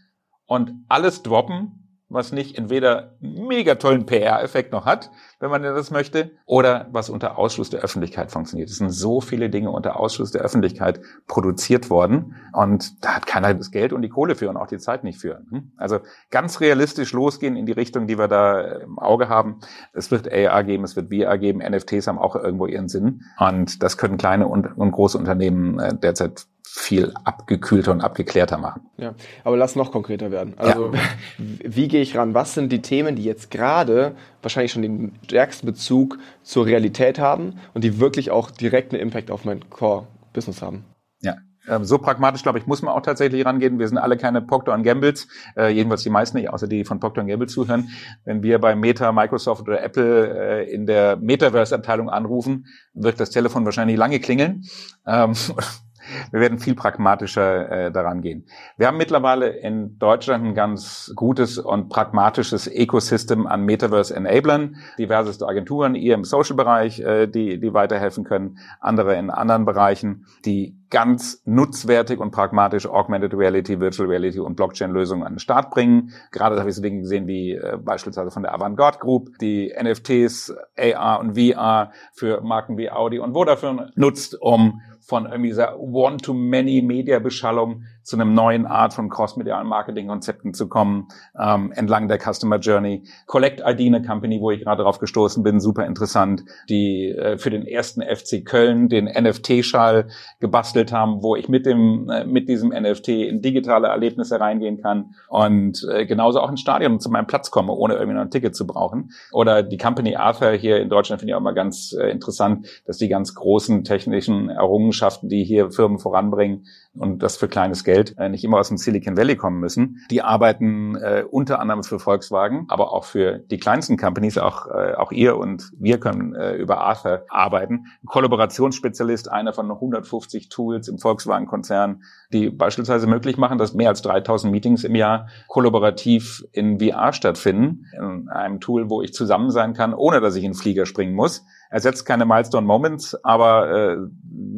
und 0.48 0.74
alles 0.90 1.24
droppen, 1.24 1.83
was 2.14 2.32
nicht 2.32 2.58
entweder 2.58 3.16
mega 3.20 3.76
tollen 3.76 4.06
PR-Effekt 4.06 4.72
noch 4.72 4.86
hat, 4.86 5.12
wenn 5.40 5.50
man 5.50 5.64
das 5.64 5.92
möchte, 5.92 6.32
oder 6.46 6.88
was 6.92 7.10
unter 7.10 7.38
Ausschluss 7.38 7.70
der 7.70 7.82
Öffentlichkeit 7.82 8.32
funktioniert. 8.32 8.70
Es 8.70 8.78
sind 8.78 8.92
so 8.92 9.20
viele 9.20 9.50
Dinge 9.50 9.72
unter 9.72 10.00
Ausschluss 10.00 10.32
der 10.32 10.42
Öffentlichkeit 10.42 11.02
produziert 11.28 11.90
worden 11.90 12.36
und 12.54 13.04
da 13.04 13.16
hat 13.16 13.26
keiner 13.26 13.54
das 13.54 13.72
Geld 13.72 13.94
und 13.94 14.02
die 14.02 14.10
Kohle 14.10 14.36
für 14.36 14.50
und 14.50 14.58
auch 14.58 14.68
die 14.68 14.78
Zeit 14.78 15.04
nicht 15.04 15.20
für. 15.20 15.44
Hm? 15.50 15.72
Also 15.78 16.00
ganz 16.30 16.62
realistisch 16.62 17.12
losgehen 17.14 17.56
in 17.56 17.66
die 17.66 17.72
Richtung, 17.72 18.08
die 18.08 18.18
wir 18.18 18.28
da 18.28 18.62
im 18.62 19.00
Auge 19.00 19.30
haben. 19.30 19.60
Es 19.94 20.12
wird 20.12 20.32
AR 20.32 20.64
geben, 20.64 20.84
es 20.84 20.96
wird 20.96 21.14
VR 21.14 21.38
geben, 21.38 21.60
NFTs 21.60 22.08
haben 22.08 22.20
auch 22.20 22.36
irgendwo 22.36 22.68
ihren 22.68 22.88
Sinn 22.88 23.24
und 23.40 23.84
das 23.84 23.98
können 23.98 24.18
kleine 24.18 24.48
und, 24.48 24.78
und 24.78 24.92
große 24.92 25.18
Unternehmen 25.18 25.80
äh, 25.80 25.96
derzeit 25.96 26.46
viel 26.66 27.14
abgekühlter 27.24 27.92
und 27.92 28.02
abgeklärter 28.02 28.58
machen. 28.58 28.90
Ja, 28.98 29.14
aber 29.44 29.58
lass 29.58 29.76
noch 29.76 29.92
konkreter 29.92 30.32
werden. 30.32 30.54
Also 30.58 30.94
ja. 30.94 31.00
wie 31.38 31.88
gehe 31.88 32.02
ich 32.02 32.18
ran? 32.18 32.34
Was 32.34 32.54
sind 32.54 32.72
die 32.72 32.82
Themen, 32.82 33.16
die 33.16 33.24
jetzt 33.24 33.52
gerade 33.52 34.16
wahrscheinlich 34.42 34.72
schon 34.72 34.82
den 34.82 35.14
stärksten 35.26 35.66
Bezug 35.66 36.18
zur 36.42 36.66
Realität 36.66 37.20
haben 37.20 37.60
und 37.74 37.84
die 37.84 38.00
wirklich 38.00 38.32
auch 38.32 38.50
direkt 38.50 38.94
einen 38.94 39.02
Impact 39.02 39.30
auf 39.30 39.46
mein 39.46 39.70
Core-Business 39.70 40.62
haben? 40.62 40.86
Ja, 41.22 41.36
ähm, 41.68 41.86
so 41.86 41.98
pragmatisch, 41.98 42.44
glaube 42.44 42.60
ich, 42.60 42.68
muss 42.68 42.82
man 42.82 42.94
auch 42.94 43.02
tatsächlich 43.02 43.46
rangehen. 43.46 43.80
Wir 43.80 43.88
sind 43.88 43.98
alle 43.98 44.18
keine 44.18 44.42
Procter 44.42 44.78
Gambles, 44.80 45.28
äh, 45.56 45.70
jedenfalls 45.70 46.04
die 46.04 46.10
meisten 46.10 46.38
nicht, 46.38 46.50
außer 46.50 46.68
die 46.68 46.84
von 46.84 47.00
Procter 47.00 47.24
Gamble 47.24 47.48
zuhören. 47.48 47.90
Wenn 48.26 48.44
wir 48.44 48.60
bei 48.60 48.76
Meta, 48.76 49.12
Microsoft 49.12 49.62
oder 49.62 49.82
Apple 49.82 50.66
äh, 50.66 50.74
in 50.74 50.86
der 50.86 51.16
Metaverse-Abteilung 51.18 52.10
anrufen, 52.10 52.66
wird 52.94 53.20
das 53.20 53.30
Telefon 53.30 53.64
wahrscheinlich 53.66 53.98
lange 53.98 54.20
klingeln. 54.20 54.64
Ähm, 55.06 55.34
wir 56.32 56.40
werden 56.40 56.60
viel 56.60 56.76
pragmatischer 56.76 57.72
äh, 57.72 57.92
daran 57.92 58.22
gehen. 58.22 58.46
Wir 58.78 58.88
haben 58.88 58.98
mittlerweile 58.98 59.50
in 59.50 59.98
Deutschland 60.00 60.46
ein 60.46 60.56
ganz 60.56 61.12
gutes 61.16 61.58
und 61.58 61.90
pragmatisches 61.90 62.68
Ecosystem 62.68 63.48
an 63.48 63.64
Metaverse-Enablern, 63.66 64.78
diverseste 64.98 65.48
Agenturen, 65.48 65.96
ihr 65.96 66.14
im 66.16 66.24
Social-Bereich, 66.24 67.00
äh, 67.00 67.28
die, 67.28 67.60
die 67.60 67.74
weiterhelfen 67.74 68.24
können, 68.24 68.58
andere 68.80 69.16
in 69.16 69.30
anderen 69.30 69.66
Bereichen, 69.66 70.26
die 70.46 70.78
ganz 70.94 71.42
nutzwertig 71.46 72.20
und 72.20 72.30
pragmatisch 72.30 72.86
Augmented 72.86 73.34
Reality, 73.34 73.80
Virtual 73.80 74.08
Reality 74.08 74.40
und 74.40 74.56
Blockchain-Lösungen 74.56 75.24
an 75.24 75.34
den 75.34 75.40
Start 75.40 75.72
bringen. 75.72 76.12
Gerade 76.32 76.60
habe 76.60 76.70
ich 76.70 76.76
so 76.76 76.84
Dinge 76.84 77.02
gesehen 77.02 77.26
wie 77.26 77.54
äh, 77.54 77.80
beispielsweise 77.82 78.30
von 78.30 78.44
der 78.44 78.54
Avantgarde 78.54 79.00
Group, 79.00 79.30
die 79.42 79.74
NFTs, 79.76 80.54
AR 80.78 81.20
und 81.20 81.36
VR 81.36 81.92
für 82.14 82.42
Marken 82.42 82.78
wie 82.78 82.92
Audi 82.92 83.18
und 83.18 83.34
Vodafone 83.34 83.92
nutzt, 83.96 84.40
um 84.40 84.82
von 85.06 85.26
irgendwie 85.26 85.50
dieser 85.50 85.80
One-to-Many-Media-Beschallung 85.80 87.84
zu 88.04 88.18
einem 88.18 88.34
neuen 88.34 88.66
Art 88.66 88.94
von 88.94 89.10
cross-medialen 89.10 89.68
Marketing-Konzepten 89.68 90.54
zu 90.54 90.68
kommen, 90.68 91.08
ähm, 91.40 91.72
entlang 91.74 92.08
der 92.08 92.20
Customer 92.20 92.58
Journey. 92.58 93.04
Collect 93.26 93.62
ID, 93.66 93.88
eine 93.88 94.02
Company, 94.02 94.42
wo 94.42 94.52
ich 94.52 94.62
gerade 94.62 94.84
drauf 94.84 95.00
gestoßen 95.00 95.44
bin, 95.44 95.60
super 95.60 95.86
interessant, 95.86 96.44
die 96.70 97.10
äh, 97.10 97.38
für 97.38 97.50
den 97.50 97.66
ersten 97.66 98.02
FC 98.02 98.46
Köln 98.46 98.90
den 98.90 99.06
NFT-Schall 99.06 100.08
gebastelt 100.40 100.92
haben, 100.92 101.24
wo 101.24 101.36
ich 101.36 101.48
mit 101.48 101.66
dem 101.66 102.10
äh, 102.10 102.26
mit 102.26 102.50
diesem 102.50 102.70
NFT 102.70 103.10
in 103.10 103.42
digitale 103.42 103.88
Erlebnisse 103.88 104.40
reingehen 104.40 104.82
kann 104.82 105.16
und 105.30 105.88
äh, 105.90 106.06
genauso 106.06 106.42
auch 106.42 106.50
ins 106.50 106.62
Stadion 106.62 107.00
zu 107.00 107.10
meinem 107.10 107.28
Platz 107.28 107.52
komme, 107.52 107.74
ohne 107.74 107.96
irgendwie 107.96 108.16
noch 108.16 108.22
ein 108.22 108.32
Ticket 108.32 108.56
zu 108.56 108.68
brauchen. 108.68 109.12
Oder 109.32 109.64
die 109.64 109.78
Company 109.78 110.16
Arthur 110.16 110.52
hier 110.52 110.82
in 110.82 110.90
Deutschland 110.90 111.22
finde 111.22 111.32
ich 111.32 111.36
auch 111.36 111.42
mal 111.42 111.54
ganz 111.54 111.94
äh, 111.94 112.10
interessant, 112.10 112.68
dass 112.86 112.98
die 112.98 113.08
ganz 113.08 113.34
großen 113.36 113.84
technischen 113.84 114.50
Errungenschaften, 114.50 114.93
die 115.30 115.44
hier 115.44 115.72
Firmen 115.72 116.00
voranbringen, 116.00 116.66
und 116.96 117.24
das 117.24 117.38
für 117.38 117.48
kleines 117.48 117.84
Geld 117.84 118.16
äh, 118.18 118.30
nicht 118.30 118.44
immer 118.44 118.60
aus 118.60 118.68
dem 118.68 118.78
Silicon 118.78 119.18
Valley 119.18 119.36
kommen 119.36 119.60
müssen. 119.60 120.06
Die 120.12 120.22
arbeiten 120.22 120.96
äh, 120.96 121.24
unter 121.30 121.60
anderem 121.60 121.84
für 121.84 122.00
Volkswagen, 122.00 122.66
aber 122.70 122.94
auch 122.94 123.06
für 123.06 123.40
die 123.40 123.58
kleinsten 123.58 123.98
Companies, 123.98 124.38
auch, 124.38 124.68
äh, 124.68 124.94
auch 124.94 125.12
ihr 125.12 125.38
und 125.38 125.72
wir 125.78 126.00
können 126.00 126.36
äh, 126.36 126.56
über 126.56 126.80
Arthur 126.80 127.26
arbeiten. 127.30 127.86
Ein 128.04 128.06
Kollaborationsspezialist, 128.06 129.32
einer 129.32 129.54
von 129.54 129.72
150 129.72 130.50
Tools 130.50 130.88
im 130.88 131.00
Volkswagen-Konzern, 131.00 132.04
die 132.32 132.50
beispielsweise 132.50 133.08
möglich 133.08 133.38
machen, 133.38 133.58
dass 133.58 133.74
mehr 133.74 133.90
als 133.90 134.02
3000 134.04 134.52
Meetings 134.52 134.84
im 134.84 134.96
Jahr 134.96 135.28
kollaborativ 135.48 136.44
in 136.52 136.80
VR 136.80 137.14
stattfinden, 137.14 137.86
in 137.98 138.30
einem 138.30 138.60
Tool, 138.60 138.90
wo 138.90 139.02
ich 139.02 139.14
zusammen 139.14 139.50
sein 139.50 139.74
kann, 139.74 139.94
ohne 139.94 140.22
dass 140.22 140.36
ich 140.36 140.44
in 140.44 140.52
den 140.52 140.58
Flieger 140.58 140.86
springen 140.86 141.16
muss 141.16 141.44
ersetzt 141.74 142.06
keine 142.06 142.26
Milestone 142.26 142.68
Moments, 142.68 143.18
aber 143.24 143.72
äh, 143.72 143.98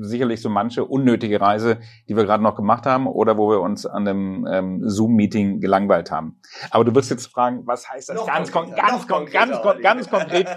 sicherlich 0.01 0.41
so 0.41 0.49
manche 0.49 0.83
unnötige 0.83 1.39
Reise, 1.39 1.77
die 2.09 2.17
wir 2.17 2.24
gerade 2.25 2.43
noch 2.43 2.55
gemacht 2.55 2.85
haben 2.85 3.07
oder 3.07 3.37
wo 3.37 3.49
wir 3.49 3.61
uns 3.61 3.85
an 3.85 4.07
einem 4.07 4.47
ähm, 4.49 4.81
Zoom-Meeting 4.83 5.59
gelangweilt 5.59 6.11
haben. 6.11 6.39
Aber 6.71 6.83
du 6.83 6.93
wirst 6.95 7.09
jetzt 7.09 7.27
fragen, 7.27 7.65
was 7.65 7.89
heißt 7.89 8.09
das 8.09 8.25
ganz, 8.25 8.51
kon 8.51 8.71
ganz, 8.75 9.07
kon 9.07 9.25
ganz, 9.25 9.61
kon 9.61 9.81
ganz 9.81 10.09
konkret 10.09 10.49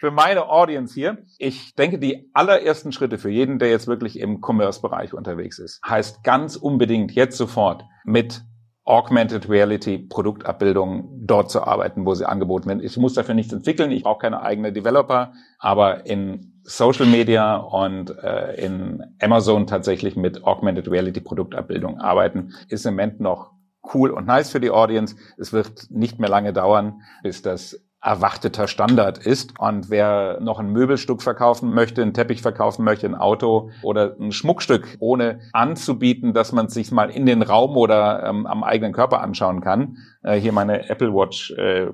für 0.00 0.10
meine 0.10 0.48
Audience 0.48 0.94
hier? 0.94 1.18
Ich 1.38 1.74
denke, 1.74 1.98
die 1.98 2.30
allerersten 2.34 2.92
Schritte 2.92 3.18
für 3.18 3.30
jeden, 3.30 3.58
der 3.58 3.70
jetzt 3.70 3.86
wirklich 3.86 4.18
im 4.18 4.40
Commerce-Bereich 4.40 5.14
unterwegs 5.14 5.58
ist, 5.58 5.80
heißt 5.86 6.22
ganz 6.24 6.56
unbedingt 6.56 7.12
jetzt 7.12 7.36
sofort 7.36 7.84
mit 8.04 8.42
Augmented 8.86 9.48
Reality 9.48 9.98
Produktabbildung 9.98 11.08
dort 11.26 11.50
zu 11.50 11.62
arbeiten, 11.62 12.06
wo 12.06 12.14
sie 12.14 12.28
angeboten 12.28 12.68
werden. 12.68 12.82
Ich 12.82 12.96
muss 12.96 13.14
dafür 13.14 13.34
nichts 13.34 13.52
entwickeln, 13.52 13.90
ich 13.90 14.04
brauche 14.04 14.20
keine 14.20 14.42
eigene 14.42 14.72
Developer, 14.72 15.32
aber 15.58 16.06
in 16.06 16.60
Social 16.62 17.06
Media 17.06 17.56
und 17.56 18.16
äh, 18.22 18.54
in 18.64 19.02
Amazon 19.20 19.66
tatsächlich 19.66 20.14
mit 20.14 20.44
Augmented 20.44 20.88
Reality 20.88 21.20
Produktabbildung 21.20 21.98
arbeiten, 21.98 22.54
ist 22.68 22.86
im 22.86 22.94
Moment 22.94 23.20
noch 23.20 23.50
cool 23.92 24.10
und 24.10 24.26
nice 24.26 24.50
für 24.50 24.60
die 24.60 24.70
Audience. 24.70 25.16
Es 25.36 25.52
wird 25.52 25.90
nicht 25.90 26.20
mehr 26.20 26.28
lange 26.28 26.52
dauern, 26.52 27.02
bis 27.22 27.42
das 27.42 27.85
erwarteter 28.06 28.68
Standard 28.68 29.18
ist. 29.18 29.58
Und 29.58 29.90
wer 29.90 30.38
noch 30.40 30.60
ein 30.60 30.70
Möbelstück 30.70 31.22
verkaufen 31.22 31.74
möchte, 31.74 32.02
einen 32.02 32.14
Teppich 32.14 32.40
verkaufen 32.40 32.84
möchte, 32.84 33.06
ein 33.06 33.16
Auto 33.16 33.70
oder 33.82 34.16
ein 34.20 34.30
Schmuckstück, 34.30 34.96
ohne 35.00 35.40
anzubieten, 35.52 36.32
dass 36.32 36.52
man 36.52 36.66
es 36.66 36.74
sich 36.74 36.92
mal 36.92 37.10
in 37.10 37.26
den 37.26 37.42
Raum 37.42 37.76
oder 37.76 38.24
ähm, 38.24 38.46
am 38.46 38.62
eigenen 38.62 38.92
Körper 38.92 39.20
anschauen 39.20 39.60
kann. 39.60 39.98
Äh, 40.22 40.36
hier 40.36 40.52
meine 40.52 40.88
Apple 40.88 41.12
Watch. 41.12 41.50
Äh, 41.52 41.88